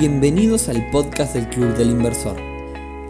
Bienvenidos 0.00 0.70
al 0.70 0.90
podcast 0.90 1.34
del 1.34 1.46
Club 1.50 1.76
del 1.76 1.90
Inversor, 1.90 2.34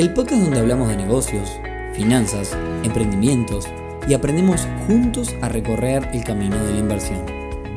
el 0.01 0.13
podcast 0.13 0.43
donde 0.43 0.59
hablamos 0.59 0.89
de 0.89 0.97
negocios, 0.97 1.49
finanzas, 1.95 2.59
emprendimientos 2.83 3.69
y 4.09 4.15
aprendemos 4.15 4.67
juntos 4.89 5.33
a 5.41 5.49
recorrer 5.49 6.09
el 6.13 6.25
camino 6.25 6.57
de 6.65 6.73
la 6.73 6.79
inversión. 6.81 7.25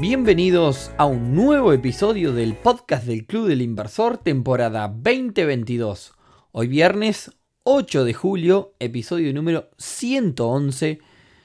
Bienvenidos 0.01 0.89
a 0.97 1.05
un 1.05 1.35
nuevo 1.35 1.73
episodio 1.73 2.33
del 2.33 2.55
podcast 2.55 3.05
del 3.05 3.27
Club 3.27 3.49
del 3.49 3.61
Inversor, 3.61 4.17
temporada 4.17 4.87
2022. 4.87 6.13
Hoy 6.51 6.67
viernes 6.67 7.29
8 7.65 8.05
de 8.05 8.15
julio, 8.15 8.73
episodio 8.79 9.31
número 9.31 9.69
111, 9.77 11.01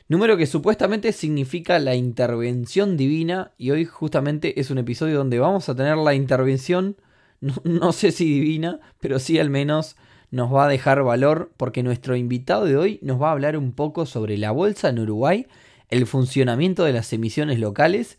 número 0.08 0.38
que 0.38 0.46
supuestamente 0.46 1.12
significa 1.12 1.78
la 1.78 1.94
intervención 1.94 2.96
divina 2.96 3.52
y 3.58 3.72
hoy 3.72 3.84
justamente 3.84 4.58
es 4.58 4.70
un 4.70 4.78
episodio 4.78 5.18
donde 5.18 5.38
vamos 5.38 5.68
a 5.68 5.74
tener 5.74 5.98
la 5.98 6.14
intervención 6.14 6.96
no, 7.40 7.92
sé 7.92 8.12
si 8.12 8.24
divina, 8.24 8.80
pero 9.00 9.18
sí 9.18 9.38
al 9.38 9.50
menos 9.50 9.96
nos 10.30 10.52
va 10.52 10.66
a 10.66 10.68
dejar 10.68 11.02
valor 11.02 11.52
porque 11.56 11.82
nuestro 11.82 12.16
invitado 12.16 12.64
de 12.64 12.76
hoy 12.76 12.98
nos 13.02 13.20
va 13.20 13.28
a 13.28 13.32
hablar 13.32 13.56
un 13.56 13.72
poco 13.72 14.06
sobre 14.06 14.36
la 14.36 14.50
bolsa 14.50 14.88
en 14.88 14.98
Uruguay, 14.98 15.46
el 15.88 16.06
funcionamiento 16.06 16.84
de 16.84 16.92
las 16.92 17.12
emisiones 17.12 17.58
locales 17.58 18.18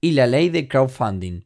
y 0.00 0.12
la 0.12 0.26
ley 0.26 0.50
de 0.50 0.68
crowdfunding. 0.68 1.42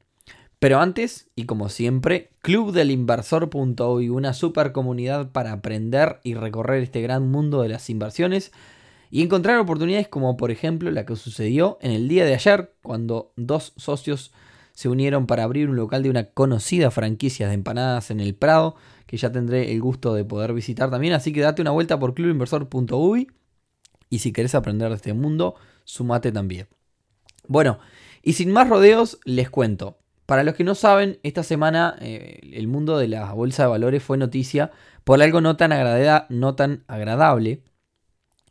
Pero 0.58 0.78
antes, 0.78 1.28
y 1.34 1.44
como 1.46 1.68
siempre, 1.68 2.30
clubdelinversor.uy, 2.42 4.08
una 4.10 4.32
super 4.32 4.70
comunidad 4.72 5.32
para 5.32 5.52
aprender 5.52 6.20
y 6.22 6.34
recorrer 6.34 6.82
este 6.82 7.02
gran 7.02 7.28
mundo 7.30 7.62
de 7.62 7.68
las 7.68 7.90
inversiones 7.90 8.52
y 9.10 9.22
encontrar 9.22 9.58
oportunidades 9.58 10.08
como 10.08 10.36
por 10.36 10.50
ejemplo 10.50 10.90
la 10.90 11.04
que 11.04 11.16
sucedió 11.16 11.78
en 11.82 11.90
el 11.90 12.08
día 12.08 12.24
de 12.24 12.34
ayer 12.34 12.72
cuando 12.82 13.32
dos 13.36 13.72
socios 13.76 14.32
se 14.72 14.88
unieron 14.88 15.26
para 15.26 15.44
abrir 15.44 15.68
un 15.68 15.76
local 15.76 16.02
de 16.02 16.10
una 16.10 16.24
conocida 16.30 16.90
franquicia 16.90 17.48
de 17.48 17.54
empanadas 17.54 18.10
en 18.10 18.20
el 18.20 18.34
Prado, 18.34 18.74
que 19.06 19.16
ya 19.16 19.30
tendré 19.30 19.72
el 19.72 19.80
gusto 19.80 20.14
de 20.14 20.24
poder 20.24 20.52
visitar 20.52 20.90
también. 20.90 21.12
Así 21.12 21.32
que 21.32 21.40
date 21.40 21.62
una 21.62 21.70
vuelta 21.70 21.98
por 21.98 22.14
clubinversor.uy 22.14 23.28
y 24.08 24.18
si 24.18 24.32
querés 24.32 24.54
aprender 24.54 24.88
de 24.90 24.96
este 24.96 25.12
mundo, 25.14 25.54
sumate 25.84 26.32
también. 26.32 26.68
Bueno, 27.48 27.78
y 28.22 28.34
sin 28.34 28.52
más 28.52 28.68
rodeos, 28.68 29.18
les 29.24 29.50
cuento. 29.50 29.98
Para 30.26 30.44
los 30.44 30.54
que 30.54 30.64
no 30.64 30.74
saben, 30.74 31.18
esta 31.22 31.42
semana 31.42 31.96
eh, 32.00 32.40
el 32.52 32.68
mundo 32.68 32.96
de 32.96 33.08
la 33.08 33.32
bolsa 33.32 33.64
de 33.64 33.68
valores 33.68 34.02
fue 34.02 34.16
noticia 34.16 34.70
por 35.04 35.22
algo 35.22 35.40
no 35.40 35.56
tan, 35.56 35.72
no 36.28 36.54
tan 36.54 36.84
agradable. 36.86 37.62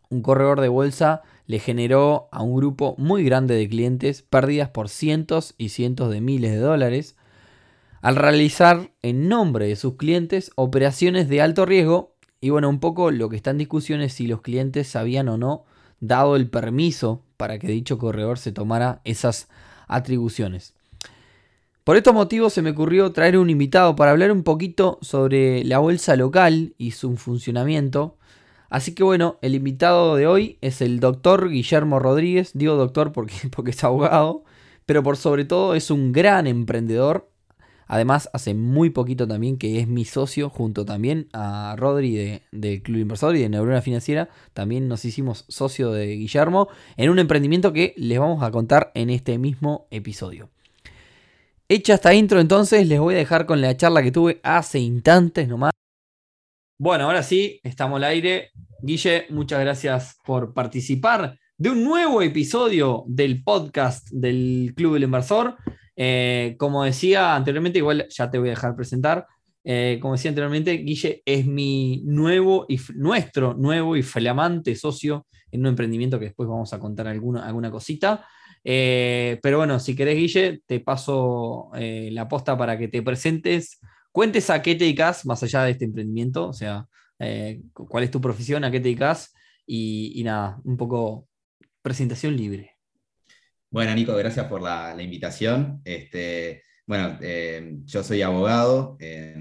Un 0.09 0.21
corredor 0.21 0.59
de 0.61 0.67
bolsa 0.67 1.21
le 1.51 1.59
generó 1.59 2.29
a 2.31 2.41
un 2.43 2.55
grupo 2.55 2.95
muy 2.97 3.25
grande 3.25 3.55
de 3.55 3.67
clientes 3.67 4.21
pérdidas 4.21 4.69
por 4.69 4.87
cientos 4.87 5.53
y 5.57 5.67
cientos 5.67 6.09
de 6.09 6.21
miles 6.21 6.51
de 6.51 6.59
dólares 6.59 7.17
al 8.01 8.15
realizar 8.15 8.91
en 9.01 9.27
nombre 9.27 9.67
de 9.67 9.75
sus 9.75 9.97
clientes 9.97 10.51
operaciones 10.55 11.27
de 11.27 11.41
alto 11.41 11.65
riesgo 11.65 12.15
y 12.39 12.51
bueno, 12.51 12.69
un 12.69 12.79
poco 12.79 13.11
lo 13.11 13.27
que 13.27 13.35
está 13.35 13.51
en 13.51 13.57
discusión 13.57 13.99
es 13.99 14.13
si 14.13 14.27
los 14.27 14.39
clientes 14.39 14.87
sabían 14.87 15.27
o 15.27 15.37
no 15.37 15.65
dado 15.99 16.37
el 16.37 16.49
permiso 16.49 17.21
para 17.35 17.59
que 17.59 17.67
dicho 17.67 17.97
corredor 17.97 18.37
se 18.37 18.53
tomara 18.53 19.01
esas 19.03 19.49
atribuciones. 19.89 20.73
Por 21.83 21.97
estos 21.97 22.13
motivos 22.13 22.53
se 22.53 22.61
me 22.61 22.69
ocurrió 22.69 23.11
traer 23.11 23.37
un 23.37 23.49
invitado 23.49 23.97
para 23.97 24.11
hablar 24.11 24.31
un 24.31 24.43
poquito 24.43 24.99
sobre 25.01 25.65
la 25.65 25.79
bolsa 25.79 26.15
local 26.15 26.75
y 26.77 26.91
su 26.91 27.17
funcionamiento 27.17 28.15
Así 28.71 28.95
que 28.95 29.03
bueno, 29.03 29.37
el 29.41 29.53
invitado 29.53 30.15
de 30.15 30.27
hoy 30.27 30.57
es 30.61 30.81
el 30.81 31.01
doctor 31.01 31.49
Guillermo 31.49 31.99
Rodríguez. 31.99 32.51
Digo 32.53 32.75
doctor 32.75 33.11
porque, 33.11 33.35
porque 33.51 33.71
es 33.71 33.83
abogado, 33.83 34.45
pero 34.85 35.03
por 35.03 35.17
sobre 35.17 35.43
todo 35.43 35.75
es 35.75 35.91
un 35.91 36.13
gran 36.13 36.47
emprendedor. 36.47 37.29
Además, 37.85 38.29
hace 38.31 38.53
muy 38.53 38.89
poquito 38.89 39.27
también 39.27 39.57
que 39.57 39.81
es 39.81 39.89
mi 39.89 40.05
socio, 40.05 40.49
junto 40.49 40.85
también 40.85 41.27
a 41.33 41.75
Rodri 41.77 42.15
de, 42.15 42.43
de, 42.53 42.81
Club 42.81 42.99
Inversor 42.99 43.35
y 43.35 43.41
de 43.41 43.49
Neurona 43.49 43.81
Financiera. 43.81 44.29
También 44.53 44.87
nos 44.87 45.03
hicimos 45.03 45.43
socio 45.49 45.91
de 45.91 46.15
Guillermo 46.15 46.69
en 46.95 47.09
un 47.09 47.19
emprendimiento 47.19 47.73
que 47.73 47.93
les 47.97 48.19
vamos 48.19 48.41
a 48.41 48.51
contar 48.51 48.93
en 48.95 49.09
este 49.09 49.37
mismo 49.37 49.87
episodio. 49.91 50.49
Hecha 51.67 51.95
esta 51.95 52.13
intro, 52.13 52.39
entonces 52.39 52.87
les 52.87 53.01
voy 53.01 53.15
a 53.15 53.17
dejar 53.17 53.45
con 53.45 53.59
la 53.59 53.75
charla 53.75 54.01
que 54.01 54.13
tuve 54.13 54.39
hace 54.43 54.79
instantes 54.79 55.49
nomás. 55.49 55.71
Bueno, 56.83 57.05
ahora 57.05 57.21
sí, 57.21 57.59
estamos 57.61 57.97
al 57.97 58.05
aire. 58.05 58.49
Guille, 58.81 59.27
muchas 59.29 59.59
gracias 59.59 60.17
por 60.25 60.51
participar 60.51 61.37
de 61.55 61.69
un 61.69 61.83
nuevo 61.83 62.23
episodio 62.23 63.03
del 63.05 63.43
podcast 63.43 64.09
del 64.09 64.73
Club 64.75 64.95
del 64.95 65.03
Inversor. 65.03 65.57
Eh, 65.95 66.55
como 66.57 66.83
decía 66.83 67.35
anteriormente, 67.35 67.77
igual 67.77 68.07
ya 68.09 68.31
te 68.31 68.39
voy 68.39 68.47
a 68.47 68.53
dejar 68.53 68.75
presentar. 68.75 69.27
Eh, 69.63 69.99
como 70.01 70.15
decía 70.15 70.29
anteriormente, 70.29 70.71
Guille 70.77 71.21
es 71.23 71.45
mi 71.45 72.01
nuevo 72.03 72.65
y 72.67 72.79
nuestro 72.95 73.53
nuevo 73.53 73.95
y 73.95 74.01
flamante 74.01 74.75
socio 74.75 75.27
en 75.51 75.59
un 75.59 75.67
emprendimiento 75.67 76.17
que 76.17 76.25
después 76.25 76.49
vamos 76.49 76.73
a 76.73 76.79
contar 76.79 77.05
alguna, 77.05 77.45
alguna 77.45 77.69
cosita. 77.69 78.25
Eh, 78.63 79.37
pero 79.43 79.59
bueno, 79.59 79.79
si 79.79 79.95
querés, 79.95 80.17
Guille, 80.17 80.61
te 80.65 80.79
paso 80.79 81.69
la 81.75 82.27
posta 82.27 82.57
para 82.57 82.75
que 82.75 82.87
te 82.87 83.03
presentes 83.03 83.79
cuentes 84.11 84.49
a 84.49 84.61
qué 84.61 84.75
te 84.75 84.83
dedicas 84.83 85.25
más 85.25 85.41
allá 85.43 85.63
de 85.63 85.71
este 85.71 85.85
emprendimiento, 85.85 86.47
o 86.47 86.53
sea, 86.53 86.85
eh, 87.19 87.61
cuál 87.73 88.03
es 88.03 88.11
tu 88.11 88.19
profesión, 88.19 88.63
a 88.63 88.71
qué 88.71 88.79
te 88.79 88.85
dedicas 88.85 89.33
y, 89.65 90.21
nada, 90.23 90.59
un 90.63 90.77
poco 90.77 91.27
presentación 91.81 92.35
libre. 92.35 92.77
Bueno, 93.69 93.93
Nico, 93.95 94.15
gracias 94.15 94.47
por 94.47 94.61
la, 94.61 94.95
invitación. 94.99 95.81
Este, 95.85 96.63
bueno, 96.85 97.17
eh, 97.21 97.77
yo 97.85 98.03
soy 98.03 98.21
abogado, 98.21 98.97
eh, 98.99 99.35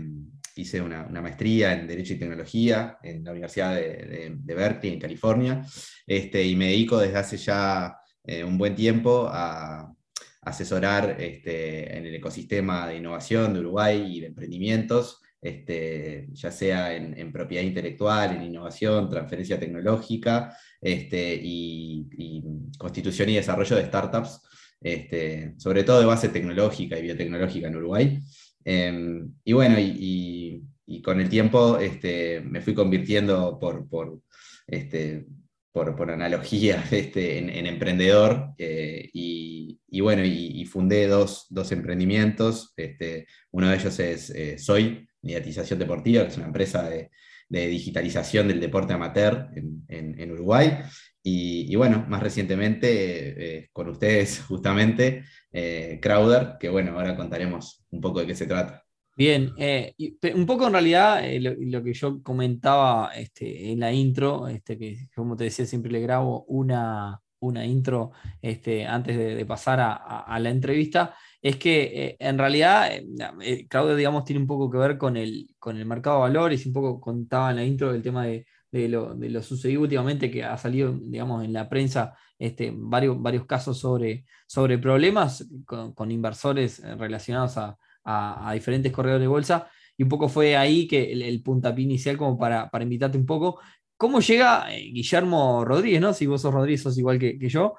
hice 0.55 0.81
una, 0.81 1.05
maestría 1.09 1.73
en 1.73 1.89
Derecho 1.89 2.15
y 2.15 2.19
Tecnología 2.19 2.99
en 3.03 3.25
la 3.25 3.33
Universidad 3.33 3.75
de, 3.75 4.55
Berkeley, 4.55 4.95
en 4.95 5.01
California, 5.01 5.65
este, 6.07 6.45
y 6.45 6.55
me 6.55 6.67
dedico 6.67 6.99
desde 6.99 7.19
hace 7.19 7.37
ya 7.39 7.97
un 8.45 8.59
buen 8.59 8.77
tiempo 8.77 9.27
a, 9.29 9.93
asesorar 10.43 11.17
este, 11.21 11.97
en 11.97 12.07
el 12.07 12.15
ecosistema 12.15 12.87
de 12.89 12.97
innovación 12.97 13.53
de 13.53 13.61
Uruguay 13.61 14.17
y 14.17 14.21
de 14.21 14.29
emprendimientos, 14.29 15.21
este, 15.41 16.29
ya 16.33 16.51
sea 16.51 16.95
en, 16.95 17.33
propiedad 17.33 17.65
intelectual, 17.65 18.37
en 18.37 18.43
innovación, 18.45 19.09
transferencia 19.09 19.59
tecnológica 19.59 20.57
este, 20.81 21.39
y, 21.43 22.43
constitución 22.79 23.29
y 23.29 23.37
desarrollo 23.37 23.77
de 23.77 23.87
startups, 23.87 24.41
sobre 25.59 25.85
todo 25.85 26.01
de 26.01 26.07
base 26.07 26.29
tecnológica 26.31 26.99
y 26.99 27.03
biotecnológica 27.03 27.69
en 27.69 27.77
Uruguay. 27.77 28.21
Em, 28.65 29.33
y 29.45 29.53
bueno, 29.53 29.77
y, 29.79 30.63
con 31.05 31.21
el 31.21 31.29
tiempo 31.29 31.79
me 32.45 32.61
fui 32.61 32.75
convirtiendo 32.75 33.59
por, 33.59 33.89
por, 33.89 34.21
este, 34.67 35.27
por, 35.73 36.11
analogía 36.11 36.85
este, 36.91 37.39
en, 37.39 37.67
emprendedor 37.67 38.55
eh, 38.59 39.09
y, 39.13 40.01
bueno, 40.01 40.25
y, 40.25 40.65
fundé 40.67 41.07
dos, 41.07 41.49
emprendimientos. 41.71 42.73
Este, 42.77 43.27
uno 43.51 43.69
de 43.69 43.77
ellos 43.77 43.99
es 43.99 44.31
eh, 44.31 44.59
Soy, 44.59 45.07
Mediatización 45.23 45.79
Deportiva, 45.79 46.25
que 46.25 46.31
es 46.31 46.37
una 46.37 46.47
empresa 46.47 46.89
de, 46.89 47.11
digitalización 47.49 48.47
del 48.47 48.61
deporte 48.61 48.93
amateur 48.93 49.49
en, 49.55 50.31
Uruguay. 50.31 50.79
Y, 51.23 51.75
bueno, 51.75 52.07
más 52.09 52.23
recientemente 52.23 53.59
eh, 53.59 53.69
con 53.73 53.89
ustedes 53.89 54.41
justamente, 54.49 55.25
Crowder, 56.01 56.57
que 56.61 56.69
bueno, 56.69 56.93
ahora 56.93 57.17
contaremos 57.17 57.85
un 57.91 58.01
poco 58.01 58.21
de 58.21 58.29
qué 58.29 58.35
se 58.35 58.47
trata. 58.47 58.85
Bien, 59.17 59.53
eh, 59.59 59.95
un 60.35 60.47
poco 60.47 60.67
en 60.67 60.73
realidad 60.73 61.23
eh, 61.25 61.41
lo, 61.41 61.83
que 61.83 61.93
yo 61.93 62.23
comentaba 62.23 63.11
este, 63.15 63.71
en 63.71 63.81
la 63.81 63.93
intro, 63.93 64.49
este, 64.49 64.79
que 64.79 65.09
como 65.15 65.37
te 65.37 65.45
decía, 65.45 65.67
siempre 65.67 65.93
le 65.93 66.01
grabo 66.01 66.45
una, 66.45 67.21
una 67.41 67.67
intro 67.67 68.13
este, 68.41 68.87
antes 68.87 69.19
de, 69.19 69.45
pasar 69.45 69.81
a, 69.81 70.39
la 70.39 70.51
entrevista, 70.51 71.15
es 71.43 71.57
que 71.57 71.83
eh, 71.83 72.17
en 72.19 72.39
realidad 72.39 72.91
Claudio 73.69 73.97
digamos, 73.97 74.25
tiene 74.25 74.41
un 74.41 74.47
poco 74.47 74.71
que 74.71 74.79
ver 74.79 74.97
con 74.97 75.17
el, 75.17 75.55
con 75.59 75.77
el 75.77 75.85
mercado 75.87 76.17
de 76.17 76.23
valores, 76.23 76.65
un 76.67 76.73
poco 76.73 77.01
contaba 77.01 77.51
en 77.51 77.57
la 77.57 77.65
intro 77.65 77.93
del 77.93 78.03
tema 78.03 78.25
de, 78.25 78.47
lo, 78.89 79.43
sucedido 79.43 79.83
últimamente, 79.83 80.31
que 80.31 80.45
ha 80.45 80.57
salido 80.57 80.93
digamos, 80.93 81.45
en 81.45 81.53
la 81.53 81.69
prensa 81.69 82.17
varios, 82.75 83.21
varios 83.21 83.45
casos 83.45 83.79
sobre, 83.79 84.25
sobre 84.47 84.79
problemas 84.79 85.47
con 85.67 86.11
inversores 86.11 86.83
relacionados 86.97 87.59
a 87.59 87.77
a, 88.05 88.53
diferentes 88.55 88.93
corredores 88.93 89.23
de 89.23 89.29
bolsa. 89.29 89.69
Y 89.97 90.03
un 90.03 90.09
poco 90.09 90.29
fue 90.29 90.57
ahí 90.57 90.87
que 90.87 91.13
el, 91.13 91.43
puntapié 91.43 91.85
inicial 91.85 92.17
como 92.17 92.39
para, 92.39 92.71
para, 92.71 92.85
invitarte 92.85 93.19
un 93.19 93.27
poco. 93.27 93.61
¿Cómo 93.97 94.21
llega 94.21 94.75
eh, 94.75 94.91
Guillermo 94.93 95.65
Rodríguez, 95.65 96.01
¿no? 96.01 96.13
Si 96.15 96.27
vos 96.27 96.41
sos 96.41 96.55
Rodríguez, 96.55 96.83
sos 96.83 96.97
igual 96.99 97.19
que, 97.19 97.39
yo. 97.49 97.75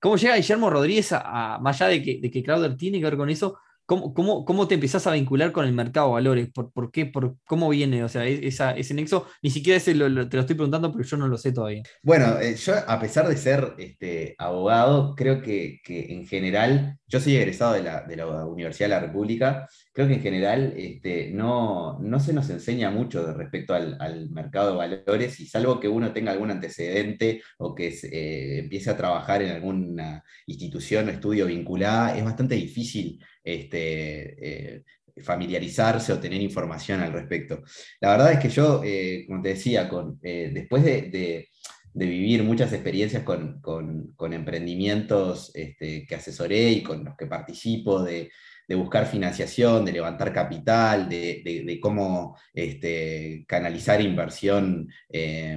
¿Cómo 0.00 0.16
llega 0.16 0.36
Guillermo 0.36 0.70
Rodríguez 0.70 1.12
a, 1.12 1.58
más 1.60 1.80
allá 1.80 1.90
de 1.90 2.02
que, 2.02 2.20
de 2.20 2.30
que 2.30 2.42
Crowder 2.42 2.76
tiene 2.76 2.98
que 2.98 3.04
ver 3.04 3.16
con 3.16 3.30
eso? 3.30 3.58
¿Cómo, 3.86 4.14
cómo, 4.14 4.44
cómo 4.44 4.68
te 4.68 4.74
empezás 4.74 5.06
a 5.06 5.12
vincular 5.12 5.52
con 5.52 5.66
el 5.66 5.72
mercado 5.72 6.08
de 6.08 6.12
valores? 6.14 6.48
¿Por, 6.52 6.72
por 6.72 6.90
qué? 6.90 7.06
Por, 7.06 7.36
¿Cómo 7.46 7.68
viene? 7.68 8.04
O 8.04 8.08
sea, 8.08 8.26
e, 8.26 8.46
esa, 8.46 8.72
ese 8.72 8.94
nexo, 8.94 9.26
ni 9.42 9.50
siquiera 9.50 9.76
ese 9.76 9.92
te 9.92 9.98
lo 9.98 10.22
estoy 10.22 10.56
preguntando, 10.56 10.92
pero 10.92 11.04
yo 11.04 11.16
no 11.16 11.28
lo 11.28 11.38
sé 11.38 11.52
todavía. 11.52 11.82
Bueno, 12.02 12.38
eh, 12.40 12.54
yo 12.56 12.74
a 12.86 13.00
pesar 13.00 13.28
de 13.28 13.36
ser 13.36 13.74
este, 13.78 14.34
abogado, 14.38 15.14
creo 15.14 15.42
que, 15.42 15.80
que, 15.84 16.12
en 16.12 16.26
general, 16.26 16.98
yo 17.06 17.20
soy 17.20 17.36
egresado 17.36 17.74
de 17.74 17.82
la, 17.82 18.02
de 18.02 18.16
la, 18.16 18.24
Universidad 18.44 18.88
de 18.88 18.94
la 18.94 19.00
República, 19.00 19.68
creo 19.92 20.08
que 20.08 20.14
en 20.14 20.22
general 20.22 20.74
este, 20.76 21.30
no, 21.30 21.98
no 22.00 22.20
se 22.20 22.32
nos 22.32 22.48
enseña 22.50 22.90
mucho 22.90 23.32
respecto 23.34 23.74
al, 23.74 23.96
al, 24.00 24.30
mercado 24.30 24.70
de 24.70 24.76
valores 24.76 25.38
y 25.40 25.46
salvo 25.46 25.80
que 25.80 25.88
uno 25.88 26.12
tenga 26.12 26.32
algún 26.32 26.50
antecedente 26.50 27.42
o 27.58 27.74
que 27.74 27.88
eh, 27.88 28.60
empiece 28.60 28.90
a 28.90 28.96
trabajar 28.96 29.42
en 29.42 29.50
alguna 29.50 30.22
institución 30.46 31.08
o 31.08 31.10
estudio 31.10 31.46
vinculada, 31.46 32.16
es 32.16 32.24
bastante 32.24 32.54
difícil 32.54 33.20
este, 33.44 34.74
eh, 34.76 34.84
familiarizarse 35.22 36.12
o 36.12 36.18
tener 36.18 36.40
información 36.40 37.00
al 37.00 37.12
respecto. 37.12 37.62
La 38.00 38.10
verdad 38.10 38.32
es 38.32 38.38
que 38.40 38.48
yo, 38.48 38.82
eh, 38.84 39.24
como 39.28 39.42
te 39.42 39.50
decía, 39.50 39.88
con, 39.88 40.18
eh, 40.22 40.50
después 40.52 40.82
de, 40.82 41.48
vivir 41.96 42.42
muchas 42.42 42.72
experiencias 42.72 43.22
con, 43.22 44.14
emprendimientos 44.32 45.52
este, 45.54 46.04
que 46.06 46.14
asesoré 46.16 46.70
y 46.70 46.82
con 46.82 47.04
los 47.04 47.16
que 47.16 47.26
participo, 47.26 48.02
de, 48.02 48.30
buscar 48.68 49.06
financiación, 49.06 49.84
de 49.84 49.92
levantar 49.92 50.32
capital, 50.32 51.08
de, 51.08 51.78
cómo 51.80 52.36
este, 52.52 53.44
canalizar 53.46 54.00
inversión 54.00 54.88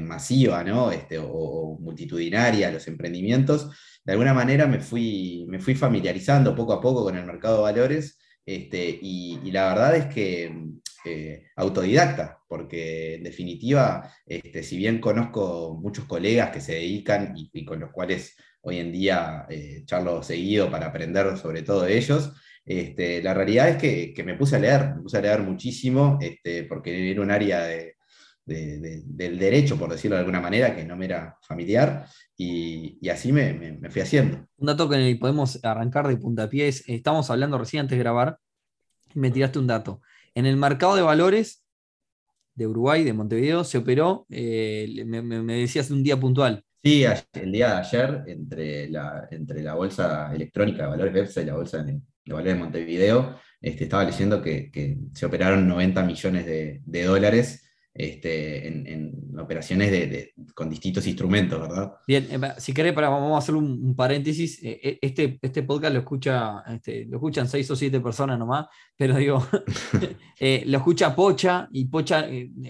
masiva 0.01 0.63
¿no? 0.63 0.91
este, 0.91 1.17
o, 1.17 1.27
o, 1.27 1.79
multitudinaria 1.79 2.67
a 2.67 2.71
los 2.71 2.87
emprendimientos, 2.87 3.69
de 4.03 4.11
alguna 4.13 4.33
manera 4.33 4.67
me 4.67 4.79
fui, 4.79 5.45
me 5.47 5.59
fui 5.59 5.75
familiarizando 5.75 6.55
poco 6.55 6.73
a 6.73 6.81
poco 6.81 7.03
con 7.03 7.17
el 7.17 7.25
mercado 7.25 7.57
de 7.57 7.63
valores 7.63 8.17
este, 8.47 8.97
y, 9.01 9.51
la 9.51 9.67
verdad 9.67 9.95
es 9.97 10.05
que 10.05 10.69
eh, 11.03 11.47
autodidacta, 11.57 12.39
porque 12.47 13.15
en 13.15 13.23
definitiva, 13.23 14.09
este, 14.25 14.63
si 14.63 14.77
bien 14.77 15.01
conozco 15.01 15.77
muchos 15.81 16.05
colegas 16.05 16.51
que 16.51 16.61
se 16.61 16.75
dedican 16.75 17.33
y, 17.35 17.65
con 17.65 17.81
los 17.81 17.91
cuales 17.91 18.37
hoy 18.61 18.77
en 18.77 18.93
día 18.93 19.45
eh, 19.49 19.83
charlo 19.85 20.23
seguido 20.23 20.71
para 20.71 20.87
aprender 20.87 21.37
sobre 21.37 21.61
todo 21.61 21.83
de 21.83 21.97
ellos, 21.97 22.31
este, 22.67 23.23
la 23.23 23.33
realidad 23.33 23.69
es 23.69 23.77
que, 23.77 24.23
me 24.25 24.35
puse 24.35 24.57
a 24.57 24.59
leer, 24.59 24.95
me 24.95 25.01
puse 25.01 25.17
a 25.17 25.21
leer 25.21 25.41
muchísimo, 25.41 26.17
este, 26.21 26.65
porque 26.65 27.09
era 27.09 27.21
un 27.21 27.31
área 27.31 27.61
de, 27.61 27.95
del 28.45 29.39
derecho, 29.39 29.77
por 29.77 29.89
decirlo 29.89 30.17
de 30.17 30.21
alguna 30.21 30.41
manera, 30.41 30.75
que 30.75 30.83
no 30.83 30.97
me 30.97 31.05
era 31.05 31.37
familiar, 31.41 32.05
y, 32.35 32.99
así 33.09 33.31
me, 33.31 33.79
fui 33.89 34.01
haciendo. 34.01 34.45
Un 34.57 34.67
dato 34.67 34.89
que 34.89 35.17
podemos 35.17 35.63
arrancar 35.63 36.09
de 36.09 36.17
puntapiés, 36.17 36.83
estamos 36.87 37.29
hablando 37.29 37.57
recién 37.57 37.81
antes 37.81 37.97
de 37.97 38.03
grabar, 38.03 38.37
me 39.13 39.31
tiraste 39.31 39.59
un 39.59 39.67
dato. 39.67 40.01
En 40.35 40.45
el 40.45 40.57
mercado 40.57 40.97
de 40.97 41.03
valores 41.03 41.63
de 42.53 42.67
Uruguay, 42.67 43.05
de 43.05 43.13
Montevideo, 43.13 43.63
se 43.63 43.77
operó, 43.77 44.25
eh, 44.29 45.05
me, 45.05 45.21
decías 45.55 45.89
un 45.89 46.03
día 46.03 46.19
puntual. 46.19 46.65
Sí, 46.83 47.05
el 47.33 47.51
día 47.51 47.69
de 47.69 47.75
ayer, 47.75 48.23
entre 48.27 48.89
la, 48.89 49.25
entre 49.31 49.63
la 49.63 49.73
bolsa 49.75 50.33
electrónica 50.33 50.83
de 50.83 50.89
valores 50.89 51.13
BEPSA 51.13 51.41
y 51.41 51.45
la 51.45 51.55
bolsa 51.55 51.83
de, 51.83 51.99
valores 52.35 52.53
de 52.53 52.59
Montevideo, 52.59 53.39
este, 53.61 53.85
estaba 53.85 54.03
leyendo 54.03 54.41
que, 54.41 54.97
se 55.13 55.25
operaron 55.25 55.67
90 55.67 56.03
millones 56.03 56.45
de, 56.45 56.81
de 56.85 57.03
dólares 57.03 57.67
este, 57.97 58.67
en, 58.67 59.11
operaciones 59.39 59.91
de, 59.91 60.33
con 60.53 60.69
distintos 60.69 61.07
instrumentos, 61.07 61.59
¿verdad? 61.59 61.93
Bien, 62.07 62.27
eh, 62.29 62.53
si 62.57 62.73
querés, 62.73 62.93
para, 62.93 63.09
vamos 63.09 63.33
a 63.33 63.37
hacer 63.39 63.55
un, 63.55 63.95
paréntesis. 63.95 64.63
Eh, 64.63 64.79
eh, 64.83 64.99
este, 65.01 65.39
este 65.41 65.63
podcast 65.63 65.93
lo, 65.93 65.99
escucha, 65.99 66.63
este, 66.67 67.05
lo 67.05 67.17
escuchan 67.17 67.47
seis 67.47 67.69
o 67.71 67.75
siete 67.75 67.99
personas 67.99 68.37
nomás, 68.37 68.67
pero 68.95 69.15
digo, 69.15 69.45
lo 70.65 70.77
escucha 70.77 71.15
Pocha 71.15 71.67
y 71.71 71.85
Pocha, 71.85 72.27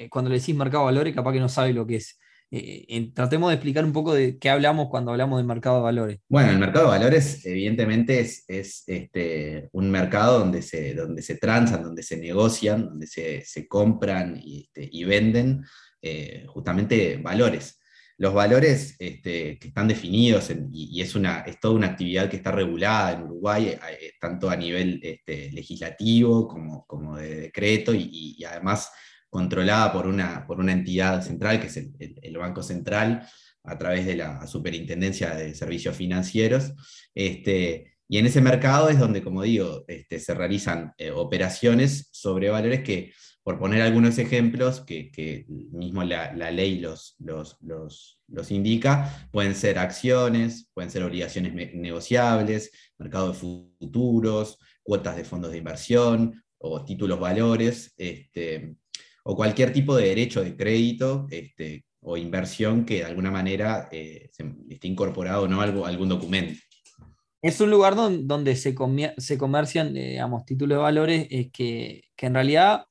cuando 0.09 0.29
le 0.29 0.39
decís 0.39 0.55
mercado 0.55 0.85
valores, 0.85 1.13
capaz 1.13 1.33
que 1.33 1.39
no 1.39 1.49
sabe 1.49 1.73
lo 1.73 1.85
que 1.85 1.97
es. 1.97 2.17
Eh, 2.49 3.11
tratemos 3.13 3.49
de 3.49 3.55
explicar 3.55 3.83
un 3.83 3.91
poco 3.91 4.13
de 4.13 4.37
qué 4.39 4.49
hablamos 4.49 4.87
cuando 4.89 5.11
hablamos 5.11 5.37
de 5.37 5.45
mercado 5.45 5.77
de 5.77 5.83
valores. 5.83 6.19
Bueno, 6.29 6.51
el 6.51 6.59
mercado 6.59 6.85
de 6.85 6.97
valores 6.97 7.45
evidentemente 7.45 8.21
es, 8.21 8.45
este, 8.87 9.67
un 9.73 9.91
mercado 9.91 10.39
donde 10.39 10.61
se, 10.61 10.93
donde 10.93 11.21
se 11.21 11.35
transan, 11.35 11.83
donde 11.83 12.03
se 12.03 12.15
negocian, 12.15 12.85
donde 12.85 13.07
se, 13.07 13.67
compran 13.67 14.39
y, 14.41 14.69
este, 14.73 15.05
venden 15.05 15.65
eh, 16.01 16.45
justamente 16.47 17.17
valores. 17.17 17.81
Los 18.19 18.33
valores 18.33 18.95
este, 18.97 19.59
que 19.59 19.67
están 19.67 19.89
definidos 19.89 20.49
y, 20.71 21.01
es, 21.01 21.15
una, 21.15 21.41
es 21.41 21.59
toda 21.59 21.75
una 21.75 21.87
actividad 21.87 22.29
que 22.29 22.37
está 22.37 22.51
regulada 22.51 23.11
en 23.11 23.23
Uruguay, 23.23 23.67
eh, 23.67 24.13
tanto 24.19 24.49
a 24.49 24.55
nivel 24.55 25.01
legislativo 25.27 26.47
como, 26.47 26.85
como 26.87 27.17
de 27.17 27.41
decreto 27.41 27.93
y 27.93 28.41
además 28.45 28.89
controlada 29.29 29.91
por 29.91 30.07
una, 30.07 30.45
por 30.47 30.59
una 30.59 30.73
entidad 30.73 31.21
central, 31.21 31.59
que 31.59 31.67
es 31.67 31.77
el, 31.77 32.37
Banco 32.37 32.63
Central, 32.63 33.27
a 33.63 33.77
través 33.77 34.05
de 34.05 34.15
la 34.15 34.47
Superintendencia 34.47 35.35
de 35.35 35.53
Servicios 35.53 35.95
Financieros. 35.95 36.73
Este, 37.13 37.97
y 38.09 38.17
en 38.17 38.25
ese 38.25 38.41
mercado 38.41 38.89
es 38.89 38.99
donde, 38.99 39.21
como 39.21 39.43
digo, 39.43 39.83
este, 39.87 40.19
se 40.19 40.33
realizan 40.33 40.93
eh, 40.97 41.11
operaciones 41.11 42.09
sobre 42.11 42.49
valores 42.49 42.83
que, 42.83 43.11
por 43.43 43.59
poner 43.59 43.81
algunos 43.81 44.17
ejemplos, 44.17 44.81
que, 44.81 45.45
mismo 45.47 46.03
la, 46.03 46.33
ley 46.51 46.79
los, 46.79 47.15
los, 47.19 47.57
los, 47.61 48.51
indica, 48.51 49.29
pueden 49.31 49.55
ser 49.55 49.79
acciones, 49.79 50.69
pueden 50.73 50.91
ser 50.91 51.03
obligaciones 51.03 51.53
negociables, 51.73 52.71
mercado 52.97 53.29
de 53.29 53.39
futuros, 53.79 54.57
cuotas 54.83 55.15
de 55.15 55.23
fondos 55.23 55.51
de 55.51 55.59
inversión 55.59 56.43
o 56.57 56.83
títulos 56.83 57.19
valores. 57.19 57.93
Este, 57.97 58.75
o 59.29 59.35
cualquier 59.35 59.73
tipo 59.73 59.95
de 59.95 60.07
derecho 60.07 60.41
de 60.41 60.55
crédito 60.55 61.27
este, 61.29 61.83
o 61.99 62.15
inversión 62.15 62.85
que 62.85 62.99
de 62.99 63.03
alguna 63.03 63.29
manera 63.29 63.89
eh, 63.91 64.29
esté 64.69 64.87
incorporado 64.87 65.49
¿no? 65.49 65.59
Algo, 65.59 65.85
algún 65.85 66.07
documento. 66.07 66.57
Es 67.41 67.59
un 67.59 67.69
lugar 67.69 67.95
donde, 67.95 68.55
se, 68.55 68.73
se 69.17 69.37
comercian, 69.37 69.97
eh, 69.97 70.11
digamos, 70.11 70.45
títulos 70.45 70.77
de 70.77 70.81
valores 70.81 71.27
es 71.29 71.51
que, 71.51 72.03
en 72.17 72.33
realidad, 72.33 72.85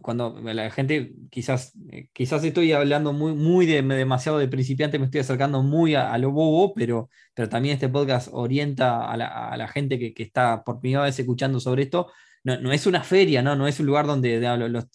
cuando 0.00 0.40
la 0.42 0.70
gente, 0.70 1.14
quizás, 1.30 1.72
eh, 1.90 2.08
quizás 2.12 2.42
estoy 2.44 2.72
hablando 2.72 3.12
muy, 3.12 3.34
muy 3.34 3.66
de, 3.66 3.82
demasiado 3.82 4.38
de 4.38 4.48
principiante, 4.48 4.98
me 4.98 5.04
estoy 5.06 5.20
acercando 5.20 5.62
muy 5.62 5.94
a, 5.94 6.16
lo 6.18 6.30
bobo, 6.30 6.72
pero, 6.74 7.10
pero 7.34 7.48
también 7.48 7.74
este 7.74 7.88
podcast 7.88 8.28
orienta 8.32 9.10
a 9.10 9.16
la, 9.16 9.68
gente 9.68 9.98
que, 9.98 10.14
que, 10.14 10.22
está 10.22 10.64
por 10.64 10.80
primera 10.80 11.04
vez 11.04 11.18
escuchando 11.18 11.60
sobre 11.60 11.82
esto 11.82 12.08
no, 12.44 12.72
es 12.72 12.86
una 12.86 13.02
feria, 13.04 13.42
¿no? 13.42 13.54
no 13.56 13.68
es 13.68 13.78
un 13.80 13.86
lugar 13.86 14.06
donde 14.06 14.40
los, 14.68 14.86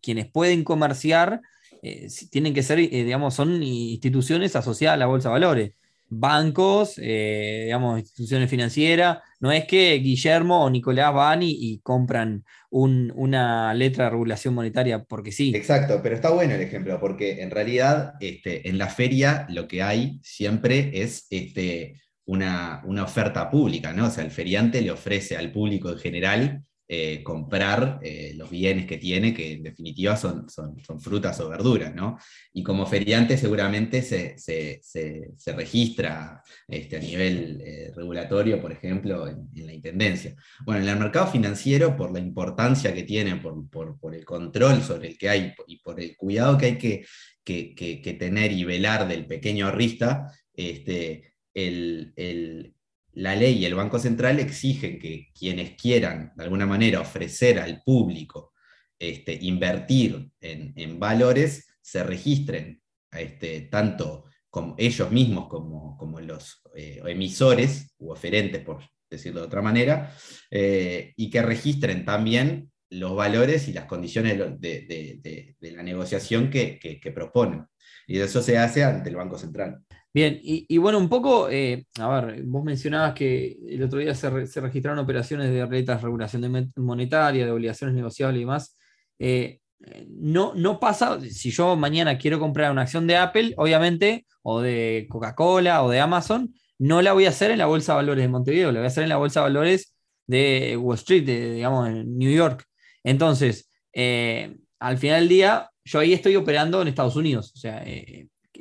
quienes 0.00 0.30
pueden 0.30 0.64
comerciar 0.64 1.40
eh, 1.82 2.08
tienen 2.30 2.54
que 2.54 2.62
ser, 2.62 2.78
eh, 2.78 2.88
digamos, 2.88 3.34
son 3.34 3.62
instituciones 3.62 4.54
asociadas 4.56 4.94
a 4.94 4.98
la 4.98 5.06
Bolsa 5.06 5.28
de 5.28 5.32
Valores. 5.32 5.72
Bancos, 6.08 6.94
eh, 6.98 7.62
digamos, 7.64 7.98
instituciones 7.98 8.48
financieras. 8.48 9.18
No 9.40 9.52
es 9.52 9.66
que 9.66 9.94
Guillermo 9.94 10.64
o 10.64 10.70
Nicolás 10.70 11.14
van 11.14 11.40
y, 11.42 11.80
compran 11.82 12.44
una 12.70 13.72
letra 13.74 14.04
de 14.04 14.10
regulación 14.10 14.54
monetaria 14.54 15.04
porque 15.04 15.32
sí. 15.32 15.52
Exacto, 15.54 16.00
pero 16.02 16.14
está 16.14 16.30
bueno 16.30 16.54
el 16.54 16.60
ejemplo, 16.60 16.98
porque 17.00 17.42
en 17.42 17.50
realidad 17.50 18.14
este, 18.20 18.68
en 18.68 18.78
la 18.78 18.88
feria 18.88 19.46
lo 19.48 19.68
que 19.68 19.82
hay 19.82 20.18
siempre 20.22 20.90
es 21.02 21.26
este, 21.30 22.00
una, 22.24 22.82
una, 22.84 23.04
oferta 23.04 23.50
pública, 23.50 23.92
¿no? 23.92 24.06
O 24.06 24.10
sea, 24.10 24.24
el 24.24 24.30
feriante 24.30 24.82
le 24.82 24.90
ofrece 24.90 25.36
al 25.36 25.50
público 25.50 25.90
en 25.90 25.98
general 25.98 26.64
eh, 26.90 27.22
comprar 27.22 28.00
eh, 28.02 28.32
los 28.34 28.48
bienes 28.48 28.86
que 28.86 28.96
tiene, 28.96 29.34
que 29.34 29.52
en 29.52 29.62
definitiva 29.62 30.16
son, 30.16 30.48
son, 30.48 30.74
frutas 30.98 31.38
o 31.38 31.50
verduras, 31.50 31.94
¿no? 31.94 32.16
Y 32.54 32.62
como 32.62 32.86
feriante 32.86 33.36
seguramente 33.36 34.00
se, 34.00 34.38
se, 34.38 35.52
registra 35.52 36.42
este, 36.66 36.96
a 36.96 37.00
nivel 37.00 37.60
eh, 37.60 37.92
regulatorio, 37.94 38.58
por 38.58 38.72
ejemplo, 38.72 39.28
en, 39.28 39.66
la 39.66 39.74
Intendencia. 39.74 40.34
Bueno, 40.64 40.80
en 40.80 40.88
el 40.88 40.98
mercado 40.98 41.26
financiero, 41.26 41.94
por 41.94 42.10
la 42.10 42.20
importancia 42.20 42.94
que 42.94 43.02
tiene, 43.02 43.36
por, 43.36 43.68
por, 43.68 44.14
el 44.14 44.24
control 44.24 44.80
sobre 44.80 45.08
el 45.08 45.18
que 45.18 45.28
hay 45.28 45.52
y 45.66 45.76
por 45.80 46.00
el 46.00 46.16
cuidado 46.16 46.56
que 46.56 46.66
hay 46.66 46.78
que, 46.78 47.04
que, 47.44 47.74
que, 47.74 48.14
tener 48.14 48.50
y 48.50 48.64
velar 48.64 49.06
del 49.06 49.26
pequeño 49.26 49.66
ahorrista, 49.66 50.32
este, 50.54 51.34
el, 51.52 52.14
el 52.16 52.72
la 53.18 53.34
ley 53.34 53.58
y 53.58 53.64
el 53.64 53.74
Banco 53.74 53.98
Central 53.98 54.38
exigen 54.38 55.00
que 55.00 55.30
quienes 55.36 55.72
quieran, 55.72 56.32
de 56.36 56.44
alguna 56.44 56.66
manera, 56.66 57.00
ofrecer 57.00 57.58
al 57.58 57.82
público 57.82 58.52
este, 58.96 59.36
invertir 59.42 60.30
en, 60.40 61.00
valores, 61.00 61.66
se 61.80 62.04
registren 62.04 62.80
este, 63.10 63.62
tanto 63.62 64.26
como 64.48 64.76
ellos 64.78 65.10
mismos 65.10 65.48
como, 65.48 65.96
como 65.96 66.20
los 66.20 66.62
eh, 66.76 67.00
emisores 67.06 67.92
u 67.98 68.12
oferentes, 68.12 68.62
por 68.62 68.84
decirlo 69.10 69.40
de 69.40 69.46
otra 69.46 69.62
manera, 69.62 70.14
eh, 70.48 71.12
y 71.16 71.28
que 71.28 71.42
registren 71.42 72.04
también 72.04 72.70
los 72.88 73.16
valores 73.16 73.66
y 73.66 73.72
las 73.72 73.86
condiciones 73.86 74.38
de, 74.60 75.56
la 75.60 75.82
negociación 75.82 76.50
que 76.50 77.12
proponen. 77.12 77.66
Y 78.06 78.20
eso 78.20 78.42
se 78.42 78.58
hace 78.58 78.84
ante 78.84 79.10
el 79.10 79.16
Banco 79.16 79.38
Central. 79.38 79.84
Bien, 80.14 80.38
y, 80.42 80.78
bueno, 80.78 80.98
un 80.98 81.08
poco, 81.08 81.48
eh, 81.50 81.86
a 82.00 82.08
ver, 82.08 82.42
vos 82.44 82.64
mencionabas 82.64 83.12
que 83.14 83.56
el 83.68 83.82
otro 83.82 83.98
día 83.98 84.14
se, 84.14 84.30
registraron 84.30 84.98
operaciones 84.98 85.50
de 85.50 85.66
regulación 85.66 86.72
monetaria, 86.76 87.44
de 87.44 87.52
obligaciones 87.52 87.94
negociables 87.94 88.38
y 88.38 88.40
demás. 88.40 88.76
Eh, 89.18 89.60
no, 90.08 90.54
no 90.54 90.80
pasa, 90.80 91.20
si 91.20 91.50
yo 91.50 91.76
mañana 91.76 92.18
quiero 92.18 92.40
comprar 92.40 92.72
una 92.72 92.82
acción 92.82 93.06
de 93.06 93.16
Apple, 93.16 93.54
obviamente, 93.58 94.26
o 94.42 94.60
de 94.60 95.06
Coca-Cola 95.10 95.84
o 95.84 95.90
de 95.90 96.00
Amazon, 96.00 96.54
no 96.78 97.02
la 97.02 97.12
voy 97.12 97.26
a 97.26 97.30
hacer 97.30 97.50
en 97.50 97.58
la 97.58 97.66
Bolsa 97.66 97.92
de 97.92 97.96
Valores 97.96 98.24
de 98.24 98.28
Montevideo, 98.28 98.72
la 98.72 98.80
voy 98.80 98.86
a 98.86 98.88
hacer 98.88 99.02
en 99.04 99.10
la 99.10 99.16
Bolsa 99.18 99.40
de 99.40 99.44
Valores 99.44 99.94
de 100.26 100.76
Wall 100.76 100.96
Street, 100.96 101.24
digamos, 101.24 101.88
en 101.88 102.16
New 102.16 102.32
York. 102.32 102.64
Entonces, 103.04 103.70
eh, 103.92 104.56
al 104.80 104.98
final 104.98 105.20
del 105.20 105.28
día, 105.28 105.70
yo 105.84 106.00
ahí 106.00 106.12
estoy 106.12 106.36
operando 106.36 106.82
en 106.82 106.88
Estados 106.88 107.16
Unidos. 107.16 107.52
O 107.54 107.58
sea, 107.58 107.84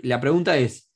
la 0.04 0.20
pregunta 0.20 0.58
es, 0.58 0.87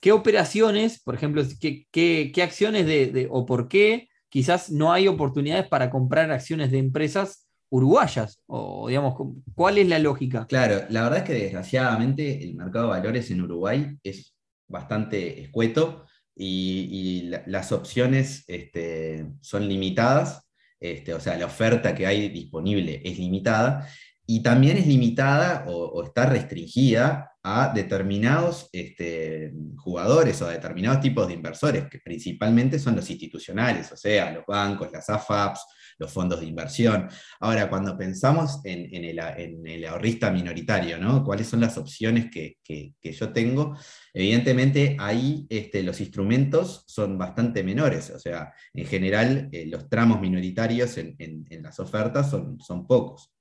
¿Qué 0.00 0.12
operaciones, 0.12 1.02
por 1.02 1.14
ejemplo, 1.14 1.42
qué, 1.60 2.32
acciones 2.42 2.86
de, 2.86 3.28
o 3.30 3.44
por 3.44 3.68
qué 3.68 4.08
quizás 4.30 4.70
no 4.70 4.92
hay 4.92 5.06
oportunidades 5.08 5.68
para 5.68 5.90
comprar 5.90 6.30
acciones 6.30 6.70
de 6.70 6.78
empresas 6.78 7.46
uruguayas? 7.68 8.42
O 8.46 8.88
digamos, 8.88 9.14
¿cuál 9.54 9.76
es 9.76 9.86
la 9.86 9.98
lógica? 9.98 10.46
Claro, 10.46 10.86
la 10.88 11.02
verdad 11.02 11.18
es 11.18 11.24
que 11.24 11.34
desgraciadamente 11.34 12.42
el 12.42 12.54
mercado 12.54 12.86
de 12.86 12.98
valores 12.98 13.30
en 13.30 13.42
Uruguay 13.42 13.98
es 14.02 14.34
bastante 14.66 15.42
escueto 15.42 16.06
y, 16.34 17.30
las 17.46 17.70
opciones 17.70 18.44
este, 18.46 19.26
son 19.42 19.68
limitadas, 19.68 20.48
este, 20.80 21.12
o 21.12 21.20
sea, 21.20 21.36
la 21.36 21.44
oferta 21.44 21.94
que 21.94 22.06
hay 22.06 22.30
disponible 22.30 23.02
es 23.04 23.18
limitada 23.18 23.86
y 24.30 24.44
también 24.44 24.76
es 24.76 24.86
limitada 24.86 25.64
o, 25.66 26.04
está 26.04 26.24
restringida 26.24 27.32
a 27.42 27.72
determinados 27.74 28.68
este, 28.70 29.52
jugadores 29.76 30.40
o 30.40 30.46
a 30.46 30.52
determinados 30.52 31.00
tipos 31.00 31.26
de 31.26 31.34
inversores, 31.34 31.88
que 31.90 31.98
principalmente 31.98 32.78
son 32.78 32.94
los 32.94 33.10
institucionales, 33.10 33.90
o 33.90 33.96
sea, 33.96 34.30
los 34.30 34.44
bancos, 34.46 34.92
las 34.92 35.10
AFAPs, 35.10 35.66
los 35.98 36.12
fondos 36.12 36.38
de 36.38 36.46
inversión. 36.46 37.08
Ahora, 37.40 37.68
cuando 37.68 37.98
pensamos 37.98 38.60
en, 38.62 39.04
el, 39.04 39.84
ahorrista 39.84 40.30
minoritario, 40.30 40.98
¿no? 40.98 41.24
¿Cuáles 41.24 41.48
son 41.48 41.60
las 41.60 41.76
opciones 41.76 42.30
que, 42.30 42.58
yo 43.02 43.32
tengo? 43.32 43.76
Evidentemente, 44.14 44.96
ahí 45.00 45.44
este, 45.48 45.82
los 45.82 46.00
instrumentos 46.00 46.84
son 46.86 47.18
bastante 47.18 47.64
menores, 47.64 48.10
o 48.10 48.18
sea, 48.20 48.52
en 48.74 48.86
general 48.86 49.48
eh, 49.50 49.66
los 49.66 49.88
tramos 49.88 50.20
minoritarios 50.20 50.98
en, 50.98 51.46
las 51.62 51.80
ofertas 51.80 52.30
son, 52.30 52.60
son 52.60 52.86
pocos. 52.86 53.32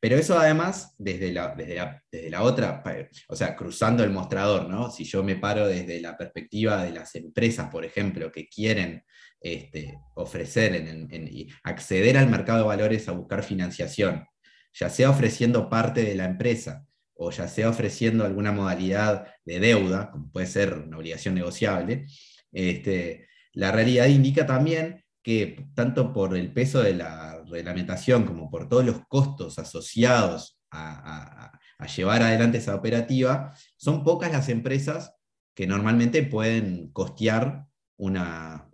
Pero 0.00 0.16
eso 0.16 0.38
además, 0.38 0.94
desde 0.98 1.30
la, 1.30 1.54
desde 1.54 2.30
la, 2.30 2.42
otra, 2.42 2.82
o 3.28 3.36
sea, 3.36 3.54
cruzando 3.54 4.02
el 4.02 4.10
mostrador, 4.10 4.66
¿no? 4.66 4.90
Si 4.90 5.04
yo 5.04 5.22
me 5.22 5.36
paro 5.36 5.68
desde 5.68 6.00
la 6.00 6.16
perspectiva 6.16 6.82
de 6.82 6.92
las 6.92 7.14
empresas, 7.16 7.68
por 7.68 7.84
ejemplo, 7.84 8.32
que 8.32 8.48
quieren 8.48 9.04
este, 9.42 9.98
ofrecer, 10.14 10.74
en, 10.74 11.48
acceder 11.64 12.16
al 12.16 12.30
mercado 12.30 12.60
de 12.60 12.64
valores 12.64 13.08
a 13.08 13.12
buscar 13.12 13.42
financiación, 13.42 14.26
ya 14.72 14.88
sea 14.88 15.10
ofreciendo 15.10 15.68
parte 15.68 16.02
de 16.02 16.14
la 16.14 16.24
empresa 16.24 16.86
o 17.12 17.30
ya 17.30 17.46
sea 17.46 17.68
ofreciendo 17.68 18.24
alguna 18.24 18.52
modalidad 18.52 19.26
de 19.44 19.60
deuda, 19.60 20.10
como 20.10 20.32
puede 20.32 20.46
ser 20.46 20.72
una 20.72 20.96
obligación 20.96 21.34
negociable, 21.34 22.06
este, 22.50 23.28
la 23.52 23.70
realidad 23.70 24.06
indica 24.06 24.46
también 24.46 25.04
que 25.22 25.66
tanto 25.74 26.12
por 26.12 26.36
el 26.36 26.52
peso 26.52 26.82
de 26.82 26.94
la 26.94 27.42
reglamentación 27.44 28.24
como 28.24 28.50
por 28.50 28.68
todos 28.68 28.84
los 28.84 29.06
costos 29.06 29.58
asociados 29.58 30.58
a, 30.70 31.52
llevar 31.96 32.22
adelante 32.22 32.58
esa 32.58 32.74
operativa, 32.74 33.54
son 33.76 34.04
pocas 34.04 34.30
las 34.30 34.48
empresas 34.50 35.14
que 35.54 35.66
normalmente 35.66 36.22
pueden 36.22 36.90
costear 36.92 37.66
una, 37.96 38.68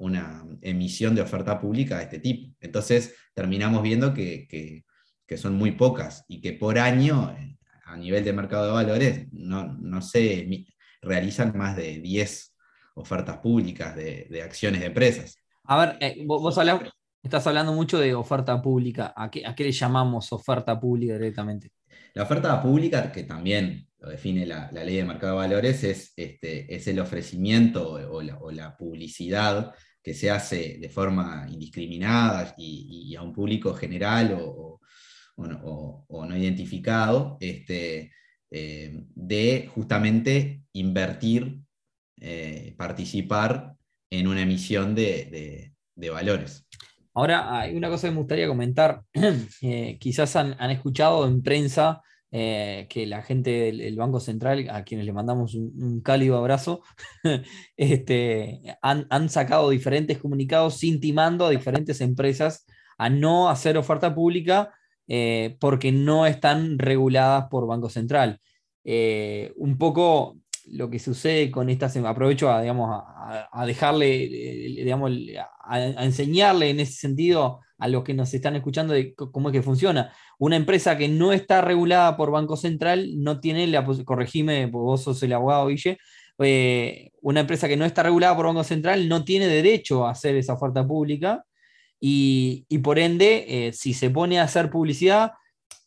emisión 0.61 1.15
de 1.15 1.23
oferta 1.23 1.61
pública 1.61 1.99
de 1.99 2.05
este 2.05 2.19
tipo. 2.19 2.55
Entonces 2.61 3.15
terminamos 3.33 3.83
viendo 3.83 4.13
que, 4.13 4.85
son 5.37 5.55
muy 5.55 5.73
pocas 5.73 6.25
y 6.29 6.41
que 6.41 6.53
por 6.53 6.79
año, 6.79 7.35
a 7.85 7.97
nivel 7.97 8.25
de 8.25 8.33
mercado 8.33 8.67
de 8.67 8.73
valores, 8.73 9.27
no, 9.33 10.03
se 10.03 10.67
realizan 11.01 11.57
más 11.57 11.77
de 11.77 12.01
10 12.01 12.55
ofertas 12.95 13.39
públicas 13.39 13.95
de, 13.95 14.27
de 14.31 14.43
acciones 14.43 14.81
de 14.81 14.87
empresas. 14.87 15.46
A 15.69 15.79
ver, 15.79 15.97
eh, 16.01 16.25
vos, 16.25 16.59
estás 17.23 17.47
hablando 17.47 17.73
mucho 17.73 17.99
de 17.99 18.15
oferta 18.15 18.61
pública. 18.63 19.13
¿A 19.17 19.31
qué, 19.31 19.43
le 19.59 19.73
llamamos 19.73 20.33
oferta 20.33 20.79
pública 20.79 21.15
directamente? 21.15 21.73
La 22.15 22.23
oferta 22.23 22.63
pública, 22.63 23.11
que 23.11 23.25
también 23.25 23.89
lo 23.99 24.11
define 24.11 24.47
la, 24.47 24.71
ley 24.71 24.97
de 24.97 25.05
mercado 25.05 25.33
de 25.33 25.49
valores, 25.49 25.83
es, 25.85 26.13
este, 26.17 26.75
es 26.75 26.87
el 26.87 27.01
ofrecimiento 27.01 27.93
o 27.93 28.53
la, 28.53 28.77
publicidad 28.77 29.75
que 30.03 30.15
se 30.15 30.31
hace 30.31 30.79
de 30.79 30.89
forma 30.89 31.47
indiscriminada 31.51 32.55
y, 32.57 33.15
a 33.17 33.23
un 33.23 33.33
público 33.33 33.75
general 33.75 34.39
o, 34.41 34.81
no, 35.37 36.37
identificado, 36.37 37.37
este, 37.41 38.13
eh, 38.51 39.05
de 39.15 39.69
justamente 39.75 40.63
invertir, 40.73 41.61
eh, 42.19 42.75
participar 42.79 43.76
en 44.11 44.27
una 44.27 44.43
emisión 44.43 44.95
de, 44.95 45.73
valores. 45.97 46.67
Ahora, 47.15 47.61
hay 47.61 47.75
una 47.75 47.89
cosa 47.89 48.09
que 48.09 48.13
me 48.13 48.19
gustaría 48.19 48.49
comentar. 48.49 49.03
Eh, 49.63 49.99
quizás 49.99 50.37
han, 50.37 50.71
escuchado 50.71 51.27
en 51.27 51.43
prensa 51.43 52.03
eh, 52.31 52.87
que 52.91 53.07
la 53.07 53.23
gente 53.23 53.51
del, 53.51 53.97
Banco 53.97 54.21
Central, 54.21 54.69
a 54.71 54.85
quienes 54.85 55.07
le 55.07 55.13
mandamos 55.13 55.55
un, 55.55 56.01
cálido 56.03 56.37
abrazo, 56.37 56.83
este, 57.77 58.61
han, 58.83 59.29
sacado 59.29 59.71
diferentes 59.71 60.19
comunicados 60.19 60.85
intimando 60.85 61.47
a 61.47 61.51
diferentes 61.51 62.01
empresas 62.01 62.67
a 62.99 63.09
no 63.09 63.49
hacer 63.49 63.77
oferta 63.77 64.15
pública 64.15 64.73
eh, 65.09 65.57
porque 65.61 65.93
no 65.93 66.27
están 66.27 66.79
reguladas 66.79 67.47
por 67.51 67.67
Banco 67.67 67.89
Central. 67.89 68.41
un 69.57 69.79
poco 69.79 70.37
lo 70.67 70.91
que 70.91 70.99
sucede 70.99 71.51
con 71.51 71.71
estas, 71.71 71.97
aprovecho 71.97 72.51
a, 72.51 72.61
digamos, 72.61 72.91
a, 72.91 73.67
dejarle, 73.67 74.25
eh, 74.25 74.85
digamos, 74.85 75.13
a, 75.65 76.05
enseñarle 76.05 76.71
en 76.71 76.81
ese 76.81 76.93
sentido 76.93 77.61
a 77.79 77.89
los 77.89 78.05
que 78.05 78.15
nos 78.15 78.33
están 78.33 78.57
escuchando 78.57 78.95
de 78.95 79.15
cómo 79.15 79.49
es 79.49 79.53
que 79.53 79.63
funciona. 79.63 80.13
Una 80.39 80.57
empresa 80.57 80.97
que 80.97 81.09
no 81.09 81.33
está 81.33 81.61
regulada 81.61 82.17
por 82.17 82.31
Banco 82.31 82.57
Central 82.57 83.23
no 83.23 83.41
tiene 83.41 83.67
la 83.67 83.85
corregime, 84.05 84.67
vos 84.67 85.03
sos 85.03 85.23
el 85.23 85.33
abogado, 85.33 85.69
Guille, 85.69 85.99
eh, 86.39 87.11
una 87.23 87.41
empresa 87.41 87.69
que 87.69 87.77
no 87.77 87.85
está 87.85 88.03
regulada 88.03 88.37
por 88.37 88.47
Banco 88.47 88.65
Central 88.65 89.09
no 89.09 89.25
tiene 89.25 89.47
derecho 89.47 90.07
a 90.07 90.11
hacer 90.11 90.37
esa 90.37 90.55
oferta 90.55 90.87
pública 90.87 91.45
y, 91.99 92.67
por 92.83 92.99
ende, 92.99 93.45
eh, 93.49 93.73
si 93.73 93.95
se 93.95 94.11
pone 94.11 94.39
a 94.39 94.45
hacer 94.45 94.71
publicidad, 94.71 95.33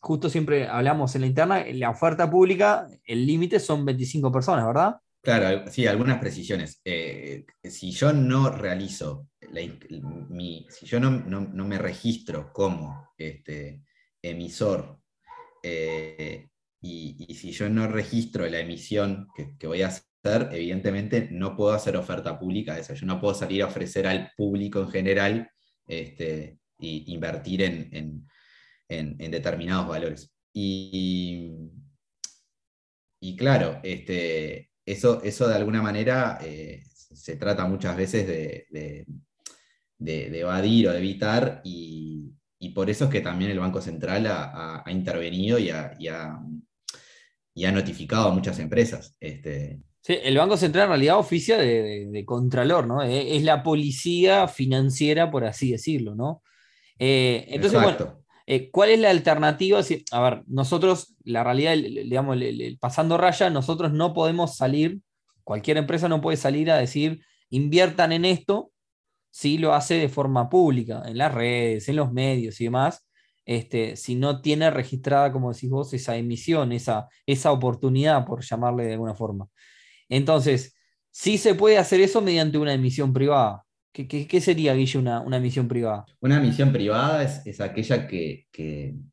justo 0.00 0.30
siempre 0.30 0.66
hablamos 0.66 1.14
en 1.14 1.20
la 1.20 1.26
interna, 1.26 1.60
en 1.62 1.78
la 1.78 1.90
oferta 1.90 2.28
pública, 2.28 2.88
el 3.04 3.26
límite 3.26 3.60
son 3.60 3.84
25 3.84 4.32
personas, 4.32 4.66
¿verdad? 4.66 4.96
Claro, 5.22 5.70
sí, 5.70 5.86
algunas 5.86 6.18
precisiones. 6.18 6.80
Eh, 6.84 7.44
si 7.62 7.90
yo 7.90 8.12
no 8.12 8.50
realizo, 8.50 9.28
si 9.52 10.86
yo 10.86 10.98
no, 10.98 11.10
me 11.66 11.78
registro 11.78 12.50
como 12.52 13.12
este, 13.18 13.82
emisor 14.22 14.98
eh, 15.62 16.48
y, 16.80 17.34
si 17.34 17.52
yo 17.52 17.68
no 17.68 17.86
registro 17.86 18.48
la 18.48 18.60
emisión 18.60 19.28
que, 19.58 19.66
voy 19.66 19.82
a 19.82 19.88
hacer, 19.88 20.48
evidentemente 20.52 21.28
no 21.30 21.54
puedo 21.54 21.74
hacer 21.74 21.98
oferta 21.98 22.38
pública 22.38 22.78
esa. 22.78 22.94
Yo 22.94 23.04
no 23.04 23.20
puedo 23.20 23.34
salir 23.34 23.62
a 23.62 23.66
ofrecer 23.66 24.06
al 24.06 24.32
público 24.34 24.80
en 24.80 24.88
general 24.88 25.50
este, 25.86 26.58
invertir 26.78 27.62
en 27.62 27.88
en, 27.92 28.26
determinados 28.90 29.88
valores. 29.88 30.32
Y, 30.52 31.52
y 33.20 33.36
claro, 33.36 33.80
este, 33.82 34.70
eso, 34.84 35.22
eso 35.22 35.48
de 35.48 35.54
alguna 35.54 35.82
manera 35.82 36.38
eh, 36.42 36.82
se 36.92 37.36
trata 37.36 37.66
muchas 37.66 37.96
veces 37.96 38.26
de, 38.26 39.06
de, 39.98 40.40
evadir 40.40 40.88
o 40.88 40.92
de 40.92 40.98
evitar 40.98 41.60
y, 41.64 42.34
por 42.74 42.90
eso 42.90 43.06
es 43.06 43.10
que 43.10 43.20
también 43.20 43.50
el 43.50 43.58
Banco 43.58 43.80
Central 43.80 44.26
ha, 44.26 44.84
intervenido 44.88 45.58
y 45.58 45.70
ha, 45.70 45.94
y, 45.98 46.08
ha, 46.08 47.72
notificado 47.72 48.28
a 48.28 48.34
muchas 48.34 48.58
empresas. 48.58 49.16
Este, 49.20 49.80
Sí, 50.02 50.16
el 50.22 50.38
Banco 50.38 50.56
Central 50.56 50.84
en 50.84 50.90
realidad 50.90 51.18
oficia 51.18 51.58
de, 51.58 52.22
contralor, 52.24 52.86
¿no? 52.86 53.02
Es, 53.02 53.42
la 53.42 53.62
policía 53.62 54.48
financiera, 54.48 55.30
por 55.30 55.44
así 55.44 55.72
decirlo, 55.72 56.14
¿no? 56.14 56.42
Eh, 56.98 57.46
entonces, 57.48 57.82
bueno, 57.82 58.19
eh, 58.52 58.68
¿Cuál 58.72 58.90
es 58.90 58.98
la 58.98 59.10
alternativa? 59.10 59.80
a 60.10 60.20
ver, 60.20 60.42
nosotros, 60.48 61.14
la 61.22 61.44
realidad, 61.44 61.76
digamos, 61.76 62.36
pasando 62.80 63.16
raya, 63.16 63.48
nosotros 63.48 63.92
no 63.92 64.12
podemos 64.12 64.56
salir, 64.56 64.98
cualquier 65.44 65.76
empresa 65.76 66.08
no 66.08 66.20
puede 66.20 66.36
salir 66.36 66.68
a 66.72 66.76
decir, 66.76 67.24
inviertan 67.50 68.10
en 68.10 68.24
esto, 68.24 68.72
si 69.30 69.56
lo 69.56 69.72
hace 69.72 69.94
de 69.94 70.08
forma 70.08 70.50
pública, 70.50 71.04
en 71.06 71.16
las 71.16 71.32
redes, 71.32 71.88
en 71.88 71.94
los 71.94 72.10
medios 72.12 72.60
y 72.60 72.64
demás, 72.64 73.06
este, 73.44 73.94
si 73.94 74.16
no 74.16 74.40
tiene 74.40 74.68
registrada, 74.72 75.30
como 75.30 75.52
decís 75.52 75.70
vos, 75.70 75.94
esa 75.94 76.16
emisión, 76.16 76.72
esa, 76.72 77.08
esa 77.26 77.52
oportunidad, 77.52 78.26
por 78.26 78.42
llamarle 78.42 78.84
de 78.84 78.94
alguna 78.94 79.14
forma. 79.14 79.46
Entonces, 80.08 80.76
sí 81.12 81.38
se 81.38 81.54
puede 81.54 81.78
hacer 81.78 82.00
eso 82.00 82.20
mediante 82.20 82.58
una 82.58 82.74
emisión 82.74 83.12
privada. 83.12 83.64
¿Qué, 83.92 84.40
sería, 84.40 84.74
Guille, 84.74 84.98
una, 84.98 85.20
una, 85.20 85.38
emisión 85.38 85.66
privada? 85.66 86.06
Una 86.20 86.36
emisión 86.36 86.72
privada 86.72 87.24
es, 87.24 87.60
aquella 87.60 88.06
que, 88.06 88.46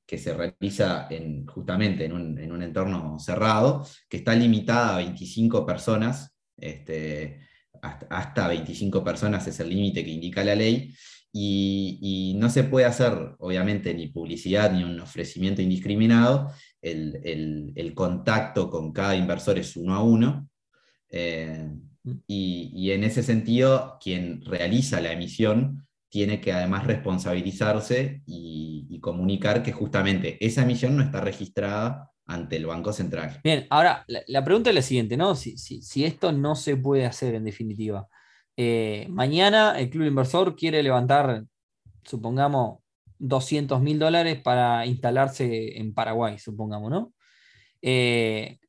se 0.06 0.34
realiza 0.34 1.08
en, 1.10 1.48
justamente 1.48 2.06
en 2.06 2.14
un, 2.14 2.62
entorno 2.62 3.18
cerrado, 3.18 3.88
que 4.08 4.18
está 4.18 4.36
limitada 4.36 4.94
a 4.94 4.98
25 4.98 5.66
personas, 5.66 6.38
este, 6.56 7.40
hasta, 7.82 8.48
25 8.48 9.04
personas 9.04 9.48
es 9.48 9.60
el 9.60 9.70
límite 9.70 10.04
que 10.04 10.12
indica 10.12 10.44
la 10.44 10.54
ley, 10.54 10.94
y, 11.34 12.36
no 12.38 12.50
se 12.50 12.64
puede 12.64 12.86
hacer, 12.86 13.14
obviamente, 13.40 13.96
ni 13.96 14.08
publicidad 14.08 14.72
ni 14.72 14.84
un 14.84 15.00
ofrecimiento 15.00 15.62
indiscriminado, 15.62 16.52
el, 16.84 17.94
contacto 17.96 18.70
con 18.70 18.94
cada 18.94 19.16
inversor 19.16 19.58
es 19.58 19.76
uno 19.76 19.96
a 19.96 20.04
uno. 20.04 20.50
Eh, 21.10 21.68
y, 22.28 22.92
en 22.92 23.04
ese 23.04 23.24
sentido, 23.24 23.98
quien 24.02 24.42
realiza 24.46 25.02
la 25.02 25.12
emisión 25.12 25.88
tiene 26.10 26.40
que 26.40 26.54
además 26.54 26.86
responsabilizarse 26.86 28.22
y, 28.26 29.00
comunicar 29.02 29.64
que 29.64 29.72
justamente 29.72 30.44
esa 30.46 30.64
emisión 30.64 30.98
no 30.98 31.04
está 31.04 31.22
registrada 31.22 32.12
ante 32.26 32.58
el 32.58 32.66
Banco 32.66 32.92
Central. 32.92 33.40
Bien, 33.44 33.68
ahora 33.70 34.04
la, 34.08 34.44
pregunta 34.44 34.70
es 34.70 34.76
la 34.76 34.82
siguiente, 34.82 35.16
¿no? 35.16 35.36
Si, 35.36 36.04
esto 36.04 36.32
no 36.32 36.56
se 36.56 36.76
puede 36.76 37.06
hacer 37.06 37.36
en 37.36 37.46
definitiva. 37.46 38.08
Eh, 38.58 39.06
mañana 39.10 39.80
el 39.80 39.90
club 39.90 40.08
inversor 40.08 40.56
quiere 40.56 40.84
levantar, 40.84 41.46
supongamos, 42.04 42.80
200 43.20 43.82
mil 43.82 44.00
dólares 44.00 44.42
para 44.42 44.86
instalarse 44.86 45.78
en 45.78 45.94
Paraguay, 45.94 46.38
supongamos, 46.38 46.92
¿no? 46.92 47.14
Eh, 47.82 48.60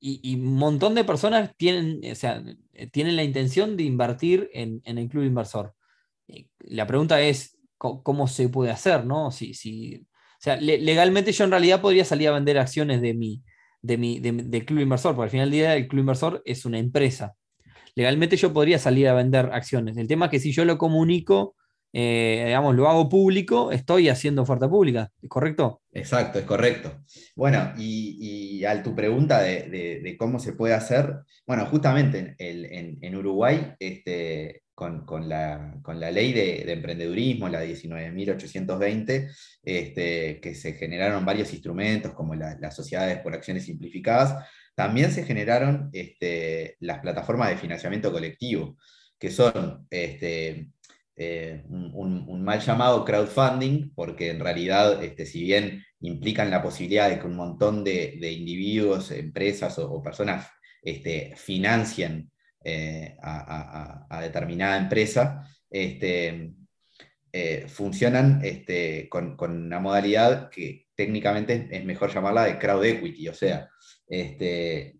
y, 0.00 0.36
un 0.36 0.54
montón 0.56 0.94
de 0.94 1.04
personas 1.04 1.50
tienen, 1.56 2.00
o 2.10 2.14
sea, 2.14 2.42
tienen 2.92 3.16
la 3.16 3.24
intención 3.24 3.76
de 3.76 3.82
invertir 3.82 4.50
en, 4.52 4.80
el 4.84 5.08
club 5.08 5.24
inversor. 5.24 5.74
La 6.60 6.86
pregunta 6.86 7.20
es, 7.20 7.58
¿cómo, 7.76 8.28
se 8.28 8.48
puede 8.48 8.70
hacer? 8.70 9.04
¿no? 9.04 9.30
Si, 9.30 9.54
si, 9.54 9.96
o 9.96 10.40
sea, 10.40 10.56
legalmente 10.56 11.32
yo 11.32 11.44
en 11.44 11.50
realidad 11.50 11.80
podría 11.80 12.04
salir 12.04 12.28
a 12.28 12.32
vender 12.32 12.58
acciones 12.58 13.00
de 13.00 13.14
mi, 13.14 13.42
de 13.82 13.96
mi, 13.96 14.20
del 14.20 14.64
club 14.64 14.80
inversor, 14.80 15.14
porque 15.14 15.26
al 15.26 15.30
final 15.30 15.50
del 15.50 15.58
día 15.58 15.76
el 15.76 15.88
club 15.88 16.00
inversor 16.00 16.42
es 16.44 16.64
una 16.64 16.78
empresa. 16.78 17.34
Legalmente 17.94 18.36
yo 18.36 18.52
podría 18.52 18.78
salir 18.78 19.08
a 19.08 19.14
vender 19.14 19.50
acciones. 19.52 19.96
El 19.96 20.06
tema 20.06 20.26
es 20.26 20.30
que 20.30 20.40
si 20.40 20.52
yo 20.52 20.64
lo 20.64 20.78
comunico 20.78 21.56
eh, 21.92 22.42
digamos, 22.46 22.74
lo 22.74 22.88
hago 22.88 23.08
público, 23.08 23.72
estoy 23.72 24.08
haciendo 24.08 24.42
oferta 24.42 24.68
pública, 24.68 25.10
¿es 25.22 25.28
correcto? 25.28 25.82
Exacto, 25.92 26.38
es 26.38 26.44
correcto. 26.44 27.02
Bueno, 27.34 27.72
y, 27.78 28.64
a 28.64 28.82
tu 28.82 28.94
pregunta 28.94 29.40
de, 29.40 30.16
cómo 30.18 30.38
se 30.38 30.52
puede 30.52 30.74
hacer, 30.74 31.20
bueno, 31.46 31.64
justamente 31.66 32.34
en, 32.38 33.16
Uruguay, 33.16 33.74
este, 33.78 34.62
con, 34.74 35.28
la, 35.28 36.10
ley 36.12 36.32
de, 36.32 36.72
emprendedurismo, 36.72 37.48
la 37.48 37.64
19.820, 37.64 39.30
este, 39.62 40.40
que 40.40 40.54
se 40.54 40.74
generaron 40.74 41.24
varios 41.24 41.52
instrumentos 41.52 42.12
como 42.12 42.34
las 42.34 42.76
sociedades 42.76 43.18
por 43.20 43.34
acciones 43.34 43.64
simplificadas, 43.64 44.44
también 44.74 45.10
se 45.10 45.24
generaron 45.24 45.88
este, 45.92 46.76
las 46.80 47.00
plataformas 47.00 47.48
de 47.48 47.56
financiamiento 47.56 48.12
colectivo, 48.12 48.76
que 49.18 49.30
son 49.30 49.86
este, 49.90 50.68
eh, 51.20 51.64
un, 51.68 52.44
mal 52.44 52.60
llamado 52.60 53.04
crowdfunding, 53.04 53.92
porque 53.94 54.30
en 54.30 54.38
realidad, 54.38 55.02
este, 55.02 55.26
si 55.26 55.42
bien 55.42 55.84
implican 56.00 56.48
la 56.48 56.62
posibilidad 56.62 57.10
de 57.10 57.18
que 57.18 57.26
un 57.26 57.34
montón 57.34 57.82
de, 57.82 58.32
individuos, 58.32 59.10
empresas 59.10 59.78
o, 59.80 60.00
personas 60.00 60.48
este, 60.80 61.34
financien 61.36 62.30
eh, 62.64 63.16
a, 63.20 64.20
determinada 64.22 64.78
empresa, 64.78 65.42
este, 65.68 66.52
eh, 67.32 67.64
funcionan 67.66 68.40
este, 68.44 69.08
con, 69.08 69.36
una 69.40 69.80
modalidad 69.80 70.48
que 70.50 70.86
técnicamente 70.94 71.68
es 71.70 71.84
mejor 71.84 72.14
llamarla 72.14 72.44
de 72.44 72.58
crowd 72.58 72.84
equity, 72.84 73.28
o 73.28 73.34
sea, 73.34 73.68
este, 74.06 74.98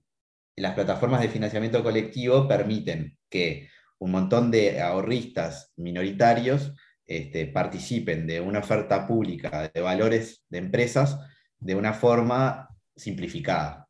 las 0.56 0.74
plataformas 0.74 1.20
de 1.20 1.28
financiamiento 1.28 1.82
colectivo 1.82 2.48
permiten 2.48 3.16
que 3.30 3.68
un 3.98 4.10
montón 4.10 4.50
de 4.50 4.80
ahorristas 4.80 5.72
minoritarios 5.76 6.72
este, 7.06 7.46
participen 7.46 8.26
de 8.26 8.40
una 8.40 8.58
oferta 8.58 9.06
pública 9.06 9.70
de 9.72 9.80
valores 9.80 10.44
de 10.48 10.58
empresas 10.58 11.18
de 11.58 11.74
una 11.74 11.92
forma 11.92 12.68
simplificada. 12.94 13.88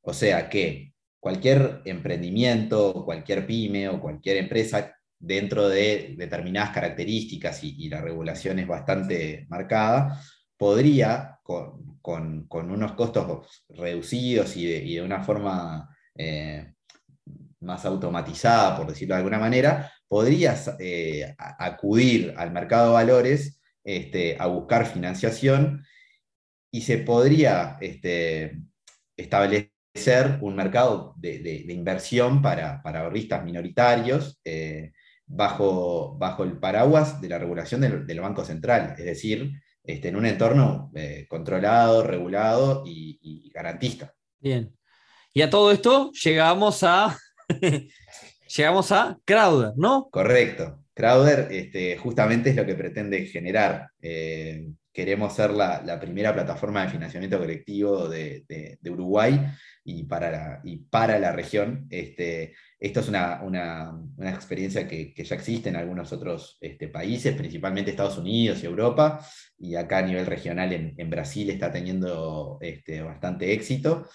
O 0.00 0.12
sea 0.12 0.48
que 0.48 0.94
cualquier 1.20 1.82
emprendimiento, 1.84 3.04
cualquier 3.04 3.46
pyme 3.46 3.88
o 3.88 4.00
cualquier 4.00 4.38
empresa 4.38 4.96
dentro 5.18 5.68
de 5.68 6.14
determinadas 6.18 6.70
características 6.70 7.62
y, 7.62 7.88
la 7.88 8.00
regulación 8.00 8.58
es 8.58 8.66
bastante 8.66 9.46
marcada, 9.48 10.20
podría, 10.56 11.38
con, 11.42 12.48
unos 12.50 12.92
costos 12.92 13.64
reducidos 13.68 14.56
y 14.56 14.94
de, 14.94 15.02
una 15.02 15.22
forma 15.22 15.96
eh, 16.16 16.74
más 17.62 17.84
automatizada, 17.84 18.76
por 18.76 18.86
decirlo 18.86 19.14
de 19.14 19.18
alguna 19.18 19.38
manera, 19.38 19.92
podrías 20.08 20.74
eh, 20.78 21.34
acudir 21.38 22.34
al 22.36 22.52
mercado 22.52 22.88
de 22.88 22.92
valores 22.92 23.60
este, 23.84 24.36
a 24.38 24.46
buscar 24.46 24.86
financiación 24.86 25.84
y 26.70 26.82
se 26.82 26.98
podría 26.98 27.78
este, 27.80 28.58
establecer 29.16 30.38
un 30.40 30.56
mercado 30.56 31.14
de, 31.16 31.64
inversión 31.68 32.42
para, 32.42 32.80
ahorristas 32.84 33.44
minoritarios 33.44 34.40
eh, 34.44 34.92
bajo, 35.26 36.16
bajo 36.18 36.44
el 36.44 36.58
paraguas 36.58 37.20
de 37.20 37.28
la 37.28 37.38
regulación 37.38 37.80
del, 37.80 38.20
Banco 38.20 38.44
Central, 38.44 38.94
es 38.98 39.04
decir, 39.04 39.52
este, 39.84 40.08
en 40.08 40.16
un 40.16 40.26
entorno 40.26 40.90
eh, 40.94 41.26
controlado, 41.28 42.04
regulado 42.04 42.84
y, 42.86 43.18
y 43.20 43.50
garantista. 43.50 44.14
Bien. 44.40 44.76
Y 45.34 45.42
a 45.42 45.50
todo 45.50 45.72
esto 45.72 46.10
llegamos 46.12 46.82
a 46.82 47.16
llegamos 48.56 48.92
a 48.92 49.18
Crowder, 49.24 49.72
¿no? 49.76 50.08
Correcto. 50.10 50.78
Crowder 50.94 51.48
este, 51.50 51.96
justamente 51.96 52.50
es 52.50 52.56
lo 52.56 52.66
que 52.66 52.74
pretende 52.74 53.24
generar. 53.26 53.88
Eh, 54.00 54.68
queremos 54.92 55.34
ser 55.34 55.50
la, 55.50 55.98
primera 56.00 56.34
plataforma 56.34 56.84
de 56.84 56.90
financiamiento 56.90 57.38
colectivo 57.38 58.08
de, 58.08 58.78
Uruguay 58.84 59.40
y 59.84 60.04
para 60.04 60.30
la, 60.30 60.60
y 60.64 60.76
para 60.76 61.18
la 61.18 61.32
región. 61.32 61.86
Este, 61.88 62.54
esto 62.78 63.00
es 63.00 63.08
una, 63.08 63.92
experiencia 64.18 64.86
que, 64.86 65.14
ya 65.16 65.34
existe 65.34 65.70
en 65.70 65.76
algunos 65.76 66.12
otros 66.12 66.58
este, 66.60 66.88
países, 66.88 67.34
principalmente 67.34 67.90
Estados 67.90 68.18
Unidos 68.18 68.62
y 68.62 68.66
Europa, 68.66 69.26
y 69.58 69.76
acá 69.76 69.98
a 69.98 70.02
nivel 70.02 70.26
regional 70.26 70.72
en, 70.72 70.94
en 70.98 71.10
Brasil 71.10 71.48
está 71.48 71.72
teniendo 71.72 72.58
este, 72.60 73.00
bastante 73.00 73.52
éxito. 73.52 74.06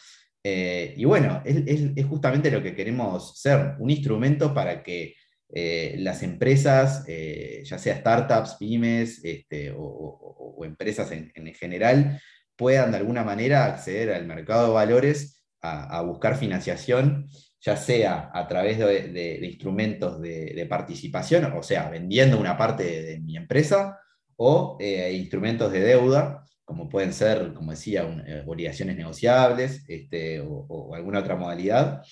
Eh, 0.49 0.93
y 0.95 1.03
bueno, 1.03 1.41
es, 1.43 2.05
justamente 2.07 2.49
lo 2.49 2.63
que 2.63 2.73
queremos 2.73 3.38
ser, 3.38 3.75
un 3.79 3.89
instrumento 3.89 4.53
para 4.53 4.81
que 4.81 5.15
eh, 5.49 5.95
las 5.99 6.23
empresas, 6.23 7.03
eh, 7.05 7.63
ya 7.65 7.77
sea 7.77 7.97
startups, 7.97 8.55
pymes 8.57 9.19
este, 9.25 9.73
o, 9.75 10.63
empresas 10.63 11.12
en, 11.12 11.53
general, 11.53 12.21
puedan 12.55 12.91
de 12.91 12.97
alguna 12.97 13.25
manera 13.25 13.65
acceder 13.65 14.13
al 14.13 14.25
mercado 14.25 14.67
de 14.67 14.73
valores 14.73 15.43
a, 15.62 16.01
buscar 16.01 16.38
financiación, 16.38 17.27
ya 17.60 17.75
sea 17.75 18.31
a 18.33 18.47
través 18.47 18.79
de, 18.79 19.39
instrumentos 19.43 20.21
de, 20.21 20.65
participación, 20.69 21.51
o 21.57 21.62
sea, 21.62 21.89
vendiendo 21.89 22.39
una 22.39 22.57
parte 22.57 23.01
de 23.01 23.19
mi 23.19 23.36
empresa, 23.36 23.99
o 24.38 24.77
instrumentos 24.79 25.73
de 25.73 25.81
deuda 25.81 26.46
como 26.67 26.89
pueden 26.89 27.13
ser, 27.13 27.53
como 27.53 27.71
decía, 27.71 28.03
eh, 28.27 28.43
obligaciones 28.45 28.97
negociables 28.97 29.86
este, 29.88 30.41
o, 30.41 30.93
alguna 30.93 31.19
otra 31.19 31.38
modalidad, 31.38 32.03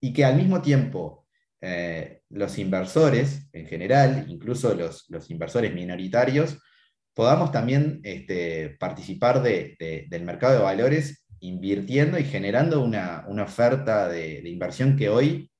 y 0.00 0.12
que 0.12 0.24
al 0.24 0.34
mismo 0.36 0.60
tiempo 0.60 1.28
eh, 1.60 2.22
los 2.28 2.58
inversores 2.58 3.48
en 3.52 3.68
general, 3.68 4.26
incluso 4.28 4.74
los, 4.74 5.06
inversores 5.30 5.72
minoritarios, 5.72 6.58
podamos 7.14 7.52
también 7.52 8.00
este, 8.02 8.70
participar 8.80 9.40
del 9.40 10.24
mercado 10.24 10.54
de 10.54 10.64
valores 10.64 11.24
invirtiendo 11.38 12.18
y 12.18 12.24
generando 12.24 12.82
una, 12.82 13.24
oferta 13.44 14.08
de, 14.08 14.40
inversión 14.48 14.96
que 14.96 15.08
hoy 15.08 15.52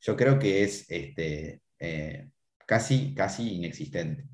yo 0.00 0.16
creo 0.16 0.40
que 0.40 0.64
es 0.64 0.90
este, 0.90 1.62
eh, 1.78 2.28
casi, 2.66 3.14
casi 3.14 3.54
inexistente. 3.54 4.24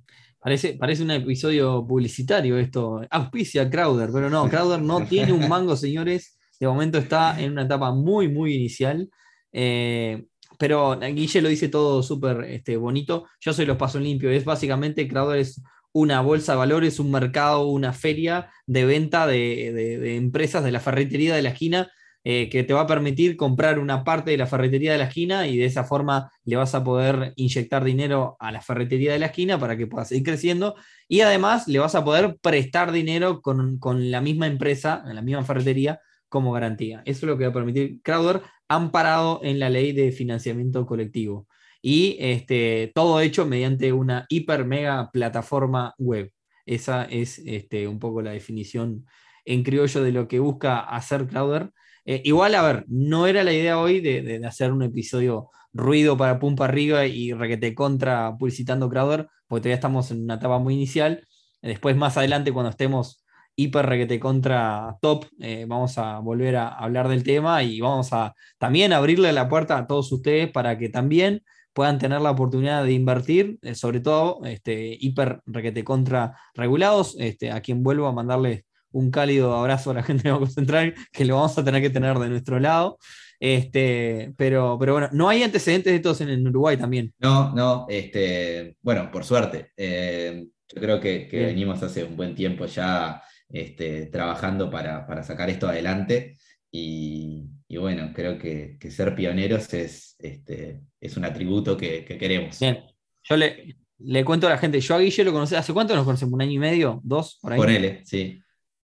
Parece, 0.45 0.75
parece 0.75 1.03
un 1.03 1.11
episodio 1.11 1.87
publicitario 1.87 2.59
esto. 2.59 3.01
Auspicia 3.09 3.71
Crowder, 3.71 4.11
pero 4.13 4.29
no, 4.29 4.47
Crowder 4.51 4.83
no 4.83 5.07
tiene 5.09 5.33
un 5.33 5.49
mango, 5.49 5.75
señores. 5.75 6.39
De 6.61 6.67
momento 6.67 6.99
está 6.99 7.41
en 7.41 7.53
una 7.53 7.63
etapa 7.63 7.93
muy, 7.93 8.29
muy 8.29 8.53
inicial. 8.53 9.09
Eh, 9.53 10.27
pero 10.59 11.01
Guille 11.01 11.41
lo 11.41 11.49
dice 11.49 11.69
todo 11.69 12.03
súper 12.03 12.45
este, 12.45 12.77
bonito. 12.77 13.27
Yo 13.41 13.55
soy 13.55 13.65
los 13.65 13.79
pasos 13.79 14.03
limpios. 14.03 14.35
Es 14.35 14.45
básicamente 14.45 15.09
Crowder 15.09 15.39
es 15.39 15.63
una 15.93 16.21
bolsa 16.21 16.53
de 16.53 16.59
valores, 16.59 17.01
un 17.01 17.11
mercado, 17.11 17.67
una 17.69 17.95
feria 17.95 18.51
de 18.67 18.85
venta 18.85 19.27
de, 19.27 20.15
empresas 20.15 20.63
de 20.63 20.73
la 20.73 20.81
ferretería 20.81 21.35
de 21.35 21.41
la 21.41 21.51
esquina 21.51 21.91
eh, 22.27 22.49
que 22.49 22.65
te 22.65 22.73
va 22.73 22.81
a 22.81 22.87
permitir 22.87 23.37
comprar 23.37 23.79
una 23.79 24.03
parte 24.03 24.31
de 24.31 24.39
la 24.39 24.47
ferretería 24.47 24.93
de 24.93 24.99
la 24.99 25.05
esquina 25.05 25.47
y 25.47 25.59
de 25.59 25.67
esa 25.67 25.85
forma 25.85 26.33
le 26.47 26.57
vas 26.57 26.75
a 26.75 26.83
poder 26.83 27.35
inyectar 27.37 27.85
dinero 27.85 28.39
a 28.41 28.51
la 28.51 28.63
ferretería 28.63 29.13
de 29.13 29.19
la 29.19 29.27
esquina 29.27 29.59
para 29.59 29.77
que 29.77 29.87
pueda 29.87 30.07
seguir 30.07 30.25
creciendo 30.25 30.75
y 31.07 31.21
además 31.21 31.69
le 31.69 31.81
vas 31.81 31.95
a 31.95 32.03
poder 32.03 32.39
prestar 32.41 32.93
dinero 32.93 33.43
con, 33.43 33.79
la 34.11 34.23
misma 34.23 34.47
empresa, 34.47 35.05
la 35.05 35.21
misma 35.21 35.45
ferretería, 35.45 36.01
como 36.31 36.53
garantía. 36.53 37.03
Eso 37.05 37.27
es 37.27 37.31
lo 37.31 37.37
que 37.37 37.45
va 37.45 37.51
a 37.51 37.53
permitir 37.55 38.01
Crowder, 38.03 38.41
amparado 38.69 39.41
en 39.43 39.59
la 39.59 39.69
ley 39.69 39.93
de 39.93 40.11
financiamiento 40.11 40.87
colectivo. 40.87 41.47
Y 41.83 42.17
este, 42.19 42.91
todo 42.95 43.21
hecho 43.21 43.45
mediante 43.45 43.93
una 43.93 44.25
hiper 44.31 44.65
mega 44.65 45.11
plataforma 45.13 45.95
web. 45.99 46.33
Esa 46.65 47.05
es 47.05 47.39
este, 47.41 47.87
un 47.87 47.99
poco 47.99 48.23
la 48.23 48.31
definición 48.31 49.05
en 49.45 49.63
criollo 49.63 50.03
de 50.03 50.13
lo 50.13 50.27
que 50.27 50.39
busca 50.39 50.81
hacer 50.81 51.27
Crowder 51.27 51.71
eh, 52.05 52.21
igual, 52.25 52.55
a 52.55 52.63
ver, 52.63 52.85
no 52.89 53.27
era 53.27 53.45
la 53.45 53.53
idea 53.53 53.79
hoy 53.79 54.01
de, 54.01 54.41
hacer 54.47 54.73
un 54.73 54.83
episodio 54.83 55.51
ruido 55.73 56.17
para 56.17 56.39
pum 56.39 56.55
para 56.57 56.73
arriba 56.73 57.07
y 57.07 57.33
requete 57.33 57.75
contra 57.75 58.37
publicitando 58.39 58.89
Crowder, 58.89 59.29
porque 59.47 59.63
todavía 59.63 59.75
estamos 59.77 60.11
en 60.11 60.25
una 60.25 60.35
etapa 60.35 60.59
muy 60.59 60.75
inicial. 60.75 61.27
Después, 61.63 61.97
más 61.97 62.17
adelante, 62.17 62.53
cuando 62.53 62.71
estemos 62.71 63.25
hiper 63.57 63.87
requete 63.87 64.21
contra 64.21 64.97
top, 65.01 65.27
eh, 65.41 65.65
vamos 65.69 65.97
a 65.99 66.19
volver 66.19 66.57
a 66.57 66.69
hablar 66.69 67.09
del 67.09 67.23
tema 67.25 67.63
y 67.63 67.81
vamos 67.81 68.13
a 68.13 68.35
también 68.59 68.93
abrirle 68.93 69.33
la 69.33 69.49
puerta 69.49 69.79
a 69.79 69.87
todos 69.87 70.11
ustedes 70.13 70.51
para 70.51 70.77
que 70.79 70.89
también 70.89 71.43
puedan 71.73 71.99
tener 71.99 72.21
la 72.21 72.31
oportunidad 72.33 72.85
de 72.85 72.93
invertir, 72.93 73.59
eh, 73.63 73.75
sobre 73.75 74.01
todo 74.01 74.41
este, 74.45 74.97
hiper 75.01 75.41
requete 75.47 75.85
contra 75.85 76.37
regulados, 76.55 77.17
este, 77.19 77.51
a 77.51 77.61
quien 77.61 77.83
vuelvo 77.83 78.07
a 78.07 78.13
mandarles 78.13 78.65
un 78.95 79.11
cálido 79.11 79.55
abrazo 79.55 79.91
a 79.91 79.95
la 79.95 80.03
gente 80.03 80.23
de 80.25 80.31
Banco 80.31 80.47
Central, 80.47 80.95
que 81.13 81.25
lo 81.25 81.37
vamos 81.37 81.59
a 81.59 81.65
tener 81.65 81.83
que 81.83 81.91
tener 81.91 82.17
de 82.19 82.29
nuestro 82.29 82.59
lado. 82.61 82.99
Este, 83.41 84.33
pero, 84.37 84.77
pero 84.79 84.93
bueno, 84.93 85.09
no 85.13 85.29
hay 85.29 85.43
antecedentes 85.43 85.93
de 85.93 85.97
estos 85.97 86.21
en, 86.21 86.47
Uruguay 86.47 86.77
también. 86.77 87.13
No, 87.19 87.53
no, 87.55 87.87
este, 87.89 88.77
bueno, 88.81 89.11
por 89.11 89.25
suerte. 89.25 89.73
Eh, 89.77 90.47
yo 90.73 90.81
creo 90.81 91.01
que, 91.01 91.29
venimos 91.31 91.83
hace 91.83 92.05
un 92.05 92.17
buen 92.17 92.35
tiempo 92.35 92.67
ya 92.67 93.23
este, 93.49 94.07
trabajando 94.07 94.71
para, 94.71 95.23
sacar 95.25 95.51
esto 95.51 95.69
adelante. 95.69 96.39
Y, 96.71 97.51
bueno, 97.79 98.13
creo 98.15 98.39
que, 98.39 98.79
ser 98.91 99.15
pioneros 99.15 99.75
es, 99.75 100.15
este, 100.21 100.83
es 101.01 101.17
un 101.17 101.25
atributo 101.25 101.77
que, 101.77 102.05
queremos. 102.05 102.61
Bien, 102.61 102.79
yo 103.25 103.37
le, 103.37 103.77
le, 103.99 104.25
cuento 104.25 104.47
a 104.47 104.51
la 104.51 104.59
gente, 104.59 104.81
yo 104.81 104.95
a 104.95 105.01
Guille 105.01 105.25
lo 105.25 105.33
conocí, 105.33 105.57
¿hace 105.57 105.73
cuánto 105.73 105.97
nos 105.97 106.05
conocemos? 106.05 106.35
¿Un 106.35 106.43
año 106.43 106.53
y 106.53 106.59
medio? 106.59 107.01
¿Dos? 107.03 107.39
Por 107.43 107.53
ahí. 107.53 107.59
Ponele, 107.59 108.01
sí. 108.05 108.41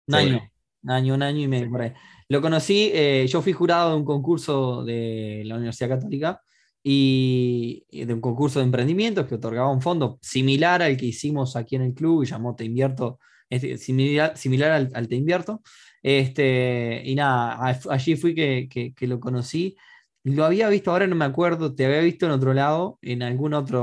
Un 0.09 0.15
año, 0.15 0.51
un 0.83 0.91
año, 0.91 1.13
un 1.13 1.23
año 1.23 1.41
y 1.41 1.47
medio 1.47 1.69
por 1.69 1.81
ahí. 1.81 1.93
Lo 2.27 2.41
conocí, 2.41 2.91
eh, 2.93 3.25
yo 3.29 3.41
fui 3.41 3.53
jurado 3.53 3.91
de 3.91 3.97
un 3.97 4.05
concurso 4.05 4.83
de 4.83 5.43
la 5.45 5.55
Universidad 5.55 5.89
Católica 5.89 6.41
y 6.83 7.85
de 7.91 8.13
un 8.13 8.21
concurso 8.21 8.59
de 8.59 8.65
emprendimientos 8.65 9.27
que 9.27 9.35
otorgaba 9.35 9.71
un 9.71 9.81
fondo 9.81 10.17
similar 10.21 10.81
al 10.81 10.97
que 10.97 11.07
hicimos 11.07 11.55
aquí 11.55 11.75
en 11.75 11.83
el 11.83 11.93
club, 11.93 12.23
y 12.23 12.25
llamó 12.25 12.55
Te 12.55 12.65
Invierto, 12.65 13.19
similar, 13.77 14.37
similar 14.37 14.89
al, 14.93 15.07
Te 15.07 15.15
Invierto. 15.15 15.61
Este, 16.01 17.01
y 17.05 17.15
nada, 17.15 17.79
allí 17.89 18.15
fui 18.15 18.33
que, 18.33 18.67
que, 18.95 19.07
lo 19.07 19.19
conocí. 19.19 19.75
Lo 20.35 20.45
había 20.45 20.69
visto, 20.69 20.91
ahora 20.91 21.07
no 21.07 21.15
me 21.15 21.25
acuerdo, 21.25 21.73
te 21.73 21.85
había 21.85 22.01
visto 22.01 22.25
en 22.25 22.31
otro 22.31 22.53
lado, 22.53 22.99
en 23.01 23.23
alguna 23.23 23.59
otra 23.59 23.81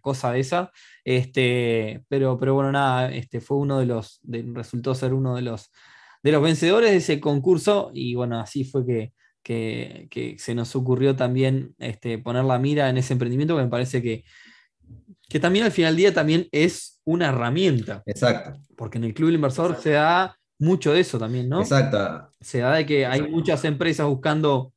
cosa 0.00 0.32
de 0.32 0.40
esa, 0.40 0.72
este, 1.04 2.02
pero, 2.08 2.38
pero 2.38 2.54
bueno, 2.54 2.72
nada, 2.72 3.10
este, 3.12 3.40
fue 3.40 3.56
uno 3.56 3.78
de 3.78 3.86
los, 3.86 4.20
resultó 4.24 4.94
ser 4.94 5.14
uno 5.14 5.36
de 5.36 5.42
los, 5.42 5.70
de 6.22 6.32
los 6.32 6.42
vencedores 6.42 6.90
de 6.90 6.96
ese 6.96 7.20
concurso 7.20 7.90
y 7.94 8.14
bueno, 8.14 8.40
así 8.40 8.64
fue 8.64 8.84
que, 8.84 9.12
que, 9.42 10.36
se 10.38 10.54
nos 10.54 10.74
ocurrió 10.74 11.14
también 11.14 11.74
este, 11.78 12.18
poner 12.18 12.44
la 12.44 12.58
mira 12.58 12.88
en 12.88 12.98
ese 12.98 13.12
emprendimiento 13.12 13.56
que 13.56 13.62
me 13.62 13.68
parece 13.68 14.02
que, 14.02 14.24
que 15.28 15.40
también 15.40 15.64
al 15.64 15.72
final 15.72 15.92
del 15.92 15.98
día 15.98 16.14
también 16.14 16.48
es 16.52 17.00
una 17.04 17.28
herramienta. 17.28 18.02
Exacto. 18.06 18.58
Porque 18.76 18.98
en 18.98 19.04
el 19.04 19.14
Club 19.14 19.28
del 19.28 19.36
Inversor 19.36 19.78
se 19.80 19.90
da 19.90 20.36
mucho 20.58 20.92
de 20.92 21.00
eso 21.00 21.18
también, 21.18 21.48
¿no? 21.48 21.60
Exacto. 21.60 22.28
Se 22.40 22.58
da 22.58 22.74
de 22.74 22.86
que 22.86 23.06
hay 23.06 23.22
muchas 23.22 23.64
empresas 23.64 24.06
buscando 24.06 24.72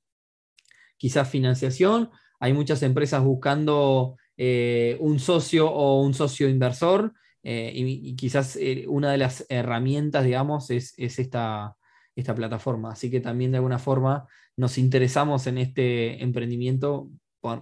quizás 0.99 1.27
financiación, 1.29 2.11
hay 2.39 2.53
muchas 2.53 2.83
empresas 2.83 3.23
buscando 3.23 4.17
eh, 4.37 4.97
un 4.99 5.19
socio 5.19 5.69
o 5.71 6.01
un 6.01 6.13
socio 6.13 6.47
inversor. 6.47 7.13
Eh, 7.41 7.71
y, 7.73 8.15
quizás 8.15 8.57
eh, 8.57 8.85
una 8.87 9.11
de 9.11 9.17
las 9.17 9.45
herramientas, 9.49 10.25
digamos, 10.25 10.69
es, 10.71 10.93
esta, 10.97 11.75
esta 12.15 12.35
plataforma. 12.35 12.91
Así 12.91 13.09
que 13.09 13.21
también 13.21 13.51
de 13.51 13.57
alguna 13.57 13.79
forma 13.79 14.27
nos 14.57 14.77
interesamos 14.77 15.47
en 15.47 15.57
este 15.57 16.21
emprendimiento 16.21 17.09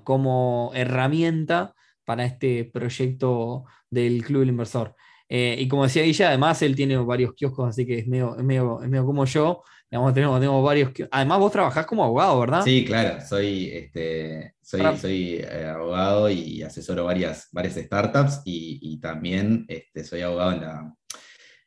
como 0.04 0.72
herramienta 0.74 1.76
para 2.04 2.26
este 2.26 2.66
proyecto 2.66 3.66
del 3.90 4.24
Club 4.24 4.40
del 4.42 4.50
Inversor. 4.50 4.96
Y 5.30 5.68
como 5.68 5.84
decía 5.84 6.04
ella, 6.04 6.30
además 6.30 6.62
él 6.62 6.76
tiene 6.76 6.98
varios 6.98 7.34
kioscos, 7.34 7.70
así 7.70 7.86
que 7.86 8.00
es 8.00 8.08
medio, 8.08 8.38
es 8.38 8.44
medio, 8.44 8.82
es 8.82 8.90
medio 8.90 9.06
como 9.06 9.26
yo, 9.26 9.62
tenemos, 9.90 10.14
tenemos 10.14 10.64
varios. 10.64 10.92
Además, 11.12 11.40
vos 11.40 11.52
trabajás 11.52 11.86
como 11.86 12.04
abogado, 12.04 12.40
¿verdad? 12.42 12.62
Sí, 12.64 12.84
claro. 12.86 13.22
Soy, 13.26 13.70
este, 13.72 14.54
soy, 14.62 14.98
soy 14.98 15.36
eh, 15.36 15.66
abogado 15.74 16.30
y 16.30 16.62
asesoro 16.62 17.06
varias, 17.06 17.48
varias 17.52 17.76
startups 17.76 18.42
y, 18.44 19.00
también 19.00 19.66
este, 19.70 20.04
soy 20.04 20.22
abogado 20.22 20.52
en 20.54 20.62
la, 20.62 20.94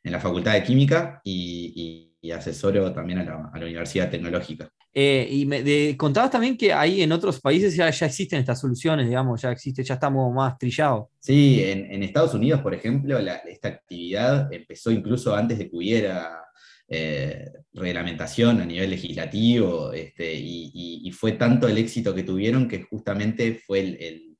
en 0.03 0.11
la 0.11 0.19
Facultad 0.19 0.53
de 0.53 0.63
Química 0.63 1.21
y, 1.23 2.09
asesoro 2.31 2.93
también 2.93 3.19
a 3.19 3.23
la, 3.23 3.65
Universidad 3.65 4.09
Tecnológica. 4.09 4.69
Eh, 4.93 5.27
y 5.31 5.45
me 5.45 5.95
contabas 5.95 6.31
también 6.31 6.57
que 6.57 6.73
ahí 6.73 7.01
en 7.01 7.11
otros 7.13 7.39
países 7.39 7.75
ya, 7.75 7.89
ya, 7.89 8.05
existen 8.05 8.39
estas 8.39 8.59
soluciones, 8.59 9.07
digamos, 9.07 9.41
ya 9.41 9.51
existe, 9.51 9.83
ya 9.83 9.93
estamos 9.93 10.33
más 10.33 10.57
trillados. 10.57 11.07
Sí, 11.19 11.63
en, 11.63 12.03
Estados 12.03 12.33
Unidos, 12.33 12.61
por 12.61 12.73
ejemplo, 12.73 13.17
esta 13.17 13.69
actividad 13.69 14.51
empezó 14.51 14.91
incluso 14.91 15.33
antes 15.33 15.57
de 15.57 15.69
que 15.69 15.77
hubiera 15.77 16.43
eh, 16.89 17.45
reglamentación 17.73 18.59
a 18.59 18.65
nivel 18.65 18.89
legislativo, 18.89 19.93
este, 19.93 20.33
y, 20.35 21.09
fue 21.13 21.33
tanto 21.33 21.67
el 21.67 21.77
éxito 21.77 22.13
que 22.13 22.23
tuvieron 22.23 22.67
que 22.67 22.83
justamente 22.83 23.61
fue 23.65 23.79
el, 23.79 24.37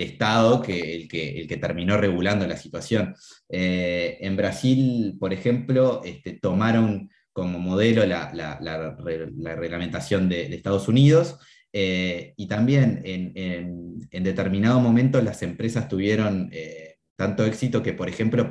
Estado 0.00 0.60
que, 0.60 0.94
el, 0.94 1.08
que, 1.08 1.40
el 1.40 1.46
que 1.46 1.56
terminó 1.56 1.96
regulando 1.96 2.46
la 2.46 2.58
situación. 2.58 3.14
Eh, 3.48 4.18
en 4.20 4.36
Brasil, 4.36 5.16
por 5.18 5.32
ejemplo, 5.32 6.02
este, 6.04 6.34
tomaron 6.34 7.08
como 7.34 7.58
modelo 7.58 8.06
la, 8.06 8.96
reglamentación 9.56 10.30
de, 10.30 10.54
Estados 10.54 10.88
Unidos. 10.88 11.38
Eh, 11.76 12.32
y 12.36 12.46
también 12.46 13.02
en, 13.04 14.24
determinado 14.24 14.80
momento 14.80 15.20
las 15.20 15.42
empresas 15.42 15.88
tuvieron 15.88 16.50
tanto 17.16 17.44
éxito 17.44 17.82
que, 17.82 17.92
por 17.92 18.08
ejemplo, 18.08 18.48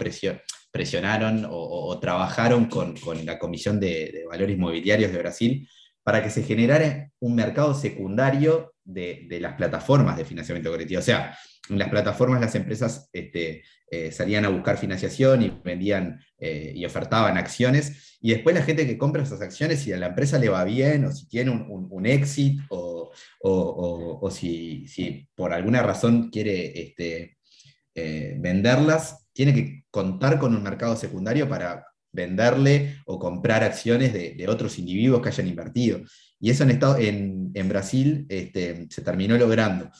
presionaron 0.71 1.47
o, 1.49 1.99
trabajaron 1.99 2.65
con, 2.65 2.95
la 3.25 3.39
Comisión 3.39 3.79
de, 3.79 4.25
Valores 4.29 4.57
Mobiliarios 4.57 5.11
de 5.11 5.17
Brasil 5.17 5.69
para 6.03 6.21
que 6.21 6.29
se 6.29 6.43
generara 6.43 7.11
un 7.19 7.35
mercado 7.35 7.73
secundario 7.73 8.73
de, 8.83 9.27
las 9.39 9.53
plataformas 9.53 10.17
de 10.17 10.25
financiamiento 10.25 10.71
colectivo. 10.71 10.99
O 10.99 11.03
sea, 11.03 11.37
en 11.69 11.79
las 11.79 11.89
plataformas 11.89 12.41
las 12.41 12.55
empresas 12.55 13.09
este, 13.13 13.63
eh, 13.93 14.11
salían 14.11 14.43
a 14.45 14.49
buscar 14.49 14.77
financiación 14.77 15.43
y 15.43 15.61
vendían 15.63 16.19
eh, 16.39 16.73
y 16.75 16.83
ofertaban 16.83 17.37
acciones, 17.37 18.17
y 18.21 18.31
después 18.31 18.55
la 18.55 18.63
gente 18.63 18.87
que 18.87 18.97
compra 18.97 19.21
esas 19.21 19.41
acciones, 19.41 19.81
si 19.81 19.93
a 19.93 19.97
la 19.97 20.07
empresa 20.07 20.39
le 20.39 20.49
va 20.49 20.63
bien, 20.63 21.05
o 21.05 21.11
si 21.11 21.27
tiene 21.27 21.51
un, 21.51 21.87
un, 21.91 22.05
exit, 22.07 22.59
o, 22.69 23.11
o, 23.41 24.31
si, 24.31 24.87
si, 24.87 25.27
por 25.35 25.53
alguna 25.53 25.83
razón 25.83 26.31
quiere 26.31 26.81
este, 26.81 27.37
eh, 27.93 28.35
venderlas, 28.39 29.27
tiene 29.31 29.53
que 29.53 29.83
contar 29.91 30.39
con 30.39 30.55
un 30.55 30.63
mercado 30.63 30.95
secundario 30.95 31.47
para 31.47 31.85
venderle 32.11 32.97
o 33.05 33.19
comprar 33.19 33.63
acciones 33.63 34.11
de, 34.13 34.47
otros 34.47 34.79
individuos 34.79 35.21
que 35.21 35.29
hayan 35.29 35.47
invertido. 35.47 36.01
Y 36.39 36.49
eso 36.49 36.63
en, 36.63 37.51
en, 37.53 37.69
Brasil 37.69 38.25
este, 38.29 38.87
se 38.89 39.01
terminó 39.03 39.37
logrando. 39.37 39.91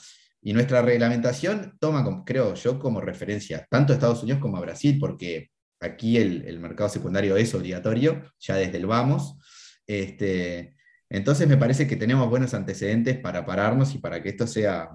Y 0.46 0.52
nuestra 0.52 0.82
reglamentación 0.82 1.78
toma, 1.80 2.22
creo 2.26 2.52
yo, 2.52 2.78
como 2.78 3.00
referencia 3.00 3.66
tanto 3.70 3.92
a 3.92 3.96
Estados 3.96 4.22
Unidos 4.22 4.42
como 4.42 4.58
a 4.58 4.60
Brasil, 4.60 4.98
porque 5.00 5.50
aquí 5.80 6.18
el, 6.18 6.60
mercado 6.60 6.90
secundario 6.90 7.34
es 7.38 7.54
obligatorio, 7.54 8.22
ya 8.38 8.56
desde 8.56 8.76
el 8.76 8.84
vamos. 8.84 9.38
Este, 9.86 10.76
entonces 11.08 11.48
me 11.48 11.56
parece 11.56 11.86
que 11.86 11.96
tenemos 11.96 12.28
buenos 12.28 12.52
antecedentes 12.52 13.18
para 13.18 13.46
pararnos 13.46 13.94
y 13.94 13.98
para 13.98 14.22
que 14.22 14.28
esto 14.28 14.46
sea, 14.46 14.90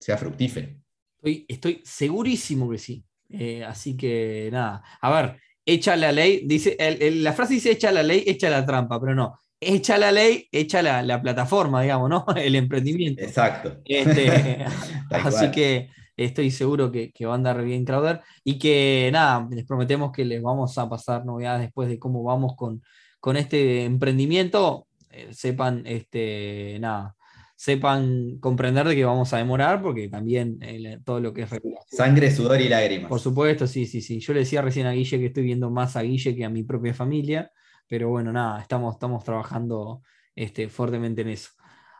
sea 0.00 0.18
fructífero. 0.18 0.76
estoy 1.22 1.80
segurísimo 1.84 2.68
que 2.68 2.78
sí. 2.78 3.04
Eh, 3.30 3.62
así 3.62 3.96
que 3.96 4.48
nada, 4.50 4.82
a 5.00 5.10
ver, 5.12 5.40
echa 5.64 5.94
la 5.94 6.10
ley, 6.10 6.42
dice, 6.44 6.76
la 7.12 7.32
frase 7.34 7.54
dice 7.54 7.70
echa 7.70 7.92
la 7.92 8.02
ley, 8.02 8.24
echa 8.26 8.50
la 8.50 8.66
trampa, 8.66 8.98
pero 8.98 9.14
no, 9.14 9.38
echa 9.60 9.98
la 9.98 10.12
ley, 10.12 10.48
echa 10.52 10.82
la, 10.82 11.22
plataforma, 11.22 11.82
digamos, 11.82 12.08
¿no? 12.10 12.24
El 12.36 12.54
emprendimiento. 12.56 13.22
Exacto. 13.22 13.80
Este, 13.84 14.64
así 15.10 15.50
que 15.50 15.90
estoy 16.16 16.50
seguro 16.50 16.90
que, 16.90 17.12
va 17.24 17.32
a 17.32 17.36
andar 17.36 17.62
bien 17.62 17.84
Crowder 17.84 18.20
y 18.44 18.58
que 18.58 19.10
nada, 19.12 19.48
les 19.50 19.64
prometemos 19.64 20.12
que 20.12 20.24
les 20.24 20.42
vamos 20.42 20.76
a 20.78 20.88
pasar 20.88 21.24
novedades 21.24 21.62
después 21.62 21.88
de 21.88 21.98
cómo 21.98 22.22
vamos 22.22 22.54
con, 22.56 22.82
con 23.20 23.36
este 23.36 23.84
emprendimiento 23.84 24.88
eh, 25.10 25.28
sepan, 25.32 25.82
este, 25.86 26.78
nada, 26.80 27.16
sepan 27.56 28.38
comprender 28.38 28.86
de 28.86 28.94
que 28.94 29.04
vamos 29.04 29.32
a 29.32 29.38
demorar, 29.38 29.82
porque 29.82 30.08
también 30.08 30.58
eh, 30.60 30.98
todo 31.04 31.18
lo 31.20 31.32
que 31.32 31.42
es 31.42 31.50
Sangre, 31.90 32.30
sudor 32.30 32.60
y 32.60 32.68
lágrimas. 32.68 33.08
Por 33.08 33.18
supuesto, 33.18 33.66
sí, 33.66 33.86
sí, 33.86 34.00
sí. 34.00 34.20
Yo 34.20 34.32
le 34.32 34.40
decía 34.40 34.62
recién 34.62 34.86
a 34.86 34.92
Guille 34.92 35.18
que 35.18 35.26
estoy 35.26 35.44
viendo 35.44 35.70
más 35.70 35.96
a 35.96 36.02
Guille 36.02 36.36
que 36.36 36.44
a 36.44 36.50
mi 36.50 36.62
propia 36.62 36.94
familia, 36.94 37.50
pero 37.88 38.10
bueno, 38.10 38.32
nada, 38.32 38.60
estamos, 38.60 38.94
estamos 38.94 39.24
trabajando 39.24 40.02
este, 40.34 40.68
fuertemente 40.68 41.22
en 41.22 41.30
eso. 41.30 41.50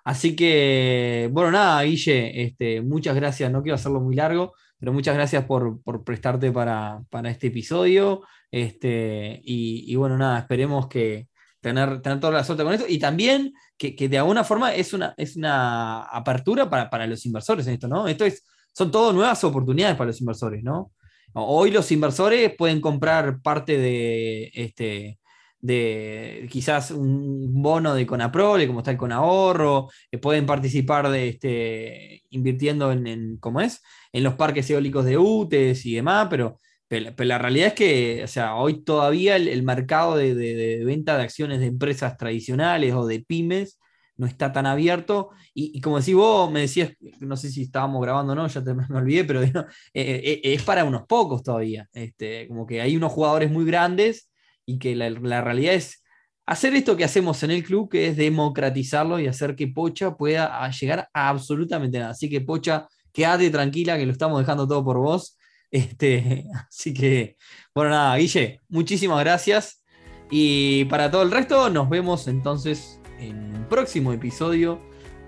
Así 0.05 0.37
que, 0.37 1.29
bueno, 1.33 1.51
nada, 1.51 1.83
Guille, 1.83 2.43
este, 2.43 2.81
muchas 2.81 3.15
gracias, 3.17 3.51
no 3.51 3.63
quiero 3.63 3.75
hacerlo 3.75 4.01
muy 4.01 4.15
largo, 4.15 4.55
pero 4.79 4.93
muchas 4.93 5.15
gracias 5.15 5.45
por, 5.45 5.83
prestarte 6.05 6.53
para, 6.53 7.03
este 7.25 7.49
episodio. 7.49 8.23
Este, 8.51 9.41
y, 9.45 9.95
bueno, 9.97 10.17
nada, 10.17 10.39
esperemos 10.39 10.89
que 10.89 11.29
tener, 11.61 12.01
tener 12.01 12.21
toda 12.21 12.33
la 12.33 12.45
suerte 12.45 12.65
con 12.65 12.73
esto. 12.73 12.87
Y 12.89 12.99
también 12.99 13.53
que, 13.77 14.09
de 14.09 14.19
alguna 14.19 14.45
forma 14.45 14.75
es 14.75 14.93
una, 14.93 15.15
es 15.17 15.37
una 15.37 16.03
apertura 16.05 16.71
para, 16.71 17.07
los 17.07 17.27
inversores 17.27 17.67
en 17.67 17.75
esto, 17.75 17.89
¿no? 17.89 18.09
Esto 18.09 18.25
es, 18.25 18.45
son 18.73 18.91
todas 18.91 19.15
nuevas 19.15 19.43
oportunidades 19.45 19.97
para 19.97 20.09
los 20.09 20.21
inversores, 20.21 20.63
¿no? 20.63 20.93
Hoy 21.35 21.71
los 21.71 21.91
inversores 21.93 22.55
pueden 22.57 22.81
comprar 22.81 23.43
parte 23.43 23.77
de 23.79 24.51
este 24.55 25.19
de 25.61 26.49
quizás 26.51 26.91
un 26.91 27.63
bono 27.63 27.95
de 27.95 28.07
Conaprole, 28.07 28.67
como 28.67 28.81
está 28.81 28.93
el 28.93 28.97
Conahorro, 28.97 29.89
eh, 30.11 30.19
pueden 30.19 30.47
participar 30.47 31.11
de 31.11 31.29
este, 31.29 32.23
invirtiendo 32.31 32.93
en, 32.93 33.39
¿cómo 33.39 33.61
es? 33.61 33.83
en 34.13 34.23
los 34.23 34.35
parques 34.35 34.71
eólicos 34.71 35.05
de 35.05 35.19
UTES 35.19 35.85
y 35.87 35.95
demás, 35.95 36.29
pero, 36.31 36.59
pero, 36.89 37.13
la 37.25 37.39
realidad 37.39 37.69
es 37.69 37.75
que 37.75 38.25
o 38.25 38.29
sea, 38.29 38.55
hoy 38.55 38.83
todavía 38.83 39.37
el, 39.37 39.63
mercado 39.63 40.17
de, 40.17 40.83
venta 40.85 41.17
de 41.17 41.25
acciones 41.25 41.61
de 41.61 41.67
empresas 41.67 42.17
tradicionales 42.17 42.95
o 42.95 43.07
de 43.07 43.21
pymes 43.21 43.79
no 44.17 44.27
está 44.27 44.53
tan 44.53 44.67
abierto. 44.67 45.31
Y, 45.55 45.81
como 45.81 45.99
decís 45.99 46.15
vos, 46.15 46.51
me 46.51 46.61
decías, 46.61 46.93
no 47.21 47.37
sé 47.37 47.51
si 47.51 47.63
estábamos 47.63 48.03
grabando 48.03 48.33
o 48.33 48.37
no, 48.37 48.49
ya 48.49 48.61
me 48.89 48.99
olvidé, 48.99 49.25
pero 49.25 49.43
eh, 49.43 49.53
eh, 49.95 50.41
es 50.43 50.63
para 50.63 50.85
unos 50.85 51.07
pocos 51.07 51.43
todavía. 51.43 51.89
Este, 51.93 52.49
como 52.49 52.67
que 52.67 52.81
hay 52.81 52.97
unos 52.97 53.13
jugadores 53.13 53.51
muy 53.51 53.65
grandes 53.65 54.29
y 54.69 54.79
que 54.79 54.95
la, 54.95 55.41
realidad 55.41 55.73
es 55.73 56.05
hacer 56.45 56.75
esto 56.75 56.95
que 56.95 57.05
hacemos 57.05 57.43
en 57.43 57.51
el 57.53 57.65
club, 57.65 57.89
que 57.89 58.09
es 58.09 58.19
democratizarlo 58.19 59.19
y 59.19 59.27
hacer 59.27 59.57
que 59.57 59.69
Pocha 59.69 60.15
pueda 60.15 60.71
llegar 60.71 61.09
a 61.15 61.31
absolutamente 61.31 61.99
nada. 61.99 62.11
Así 62.11 62.29
que 62.29 62.43
Pocha, 62.43 62.87
quédate 63.11 63.49
tranquila 63.49 63.97
que 63.97 64.05
lo 64.05 64.13
estamos 64.13 64.39
dejando 64.39 64.69
todo 64.69 64.85
por 64.85 64.99
vos. 64.99 65.35
Este, 65.71 66.47
así 66.67 66.95
que, 66.95 67.37
bueno, 67.75 67.91
nada, 67.91 68.17
Guille, 68.17 68.63
muchísimas 68.71 69.21
gracias. 69.21 69.85
Y 70.31 70.87
para 70.87 71.11
todo 71.11 71.21
el 71.23 71.31
resto, 71.31 71.69
nos 71.69 71.91
vemos 71.91 72.27
entonces 72.27 72.99
en 73.19 73.55
un 73.55 73.69
próximo 73.69 74.15
episodio 74.15 74.81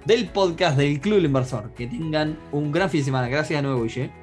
del 0.06 0.30
podcast 0.30 0.78
del 0.78 0.98
Club 0.98 1.16
del 1.16 1.26
Inversor. 1.26 1.74
Que 1.74 1.86
tengan 1.88 2.38
un 2.52 2.72
gran 2.72 2.88
fin 2.88 3.00
de 3.00 3.04
semana. 3.04 3.28
Gracias 3.28 3.58
de 3.58 3.68
nuevo, 3.68 3.82
Guille. 3.82 4.19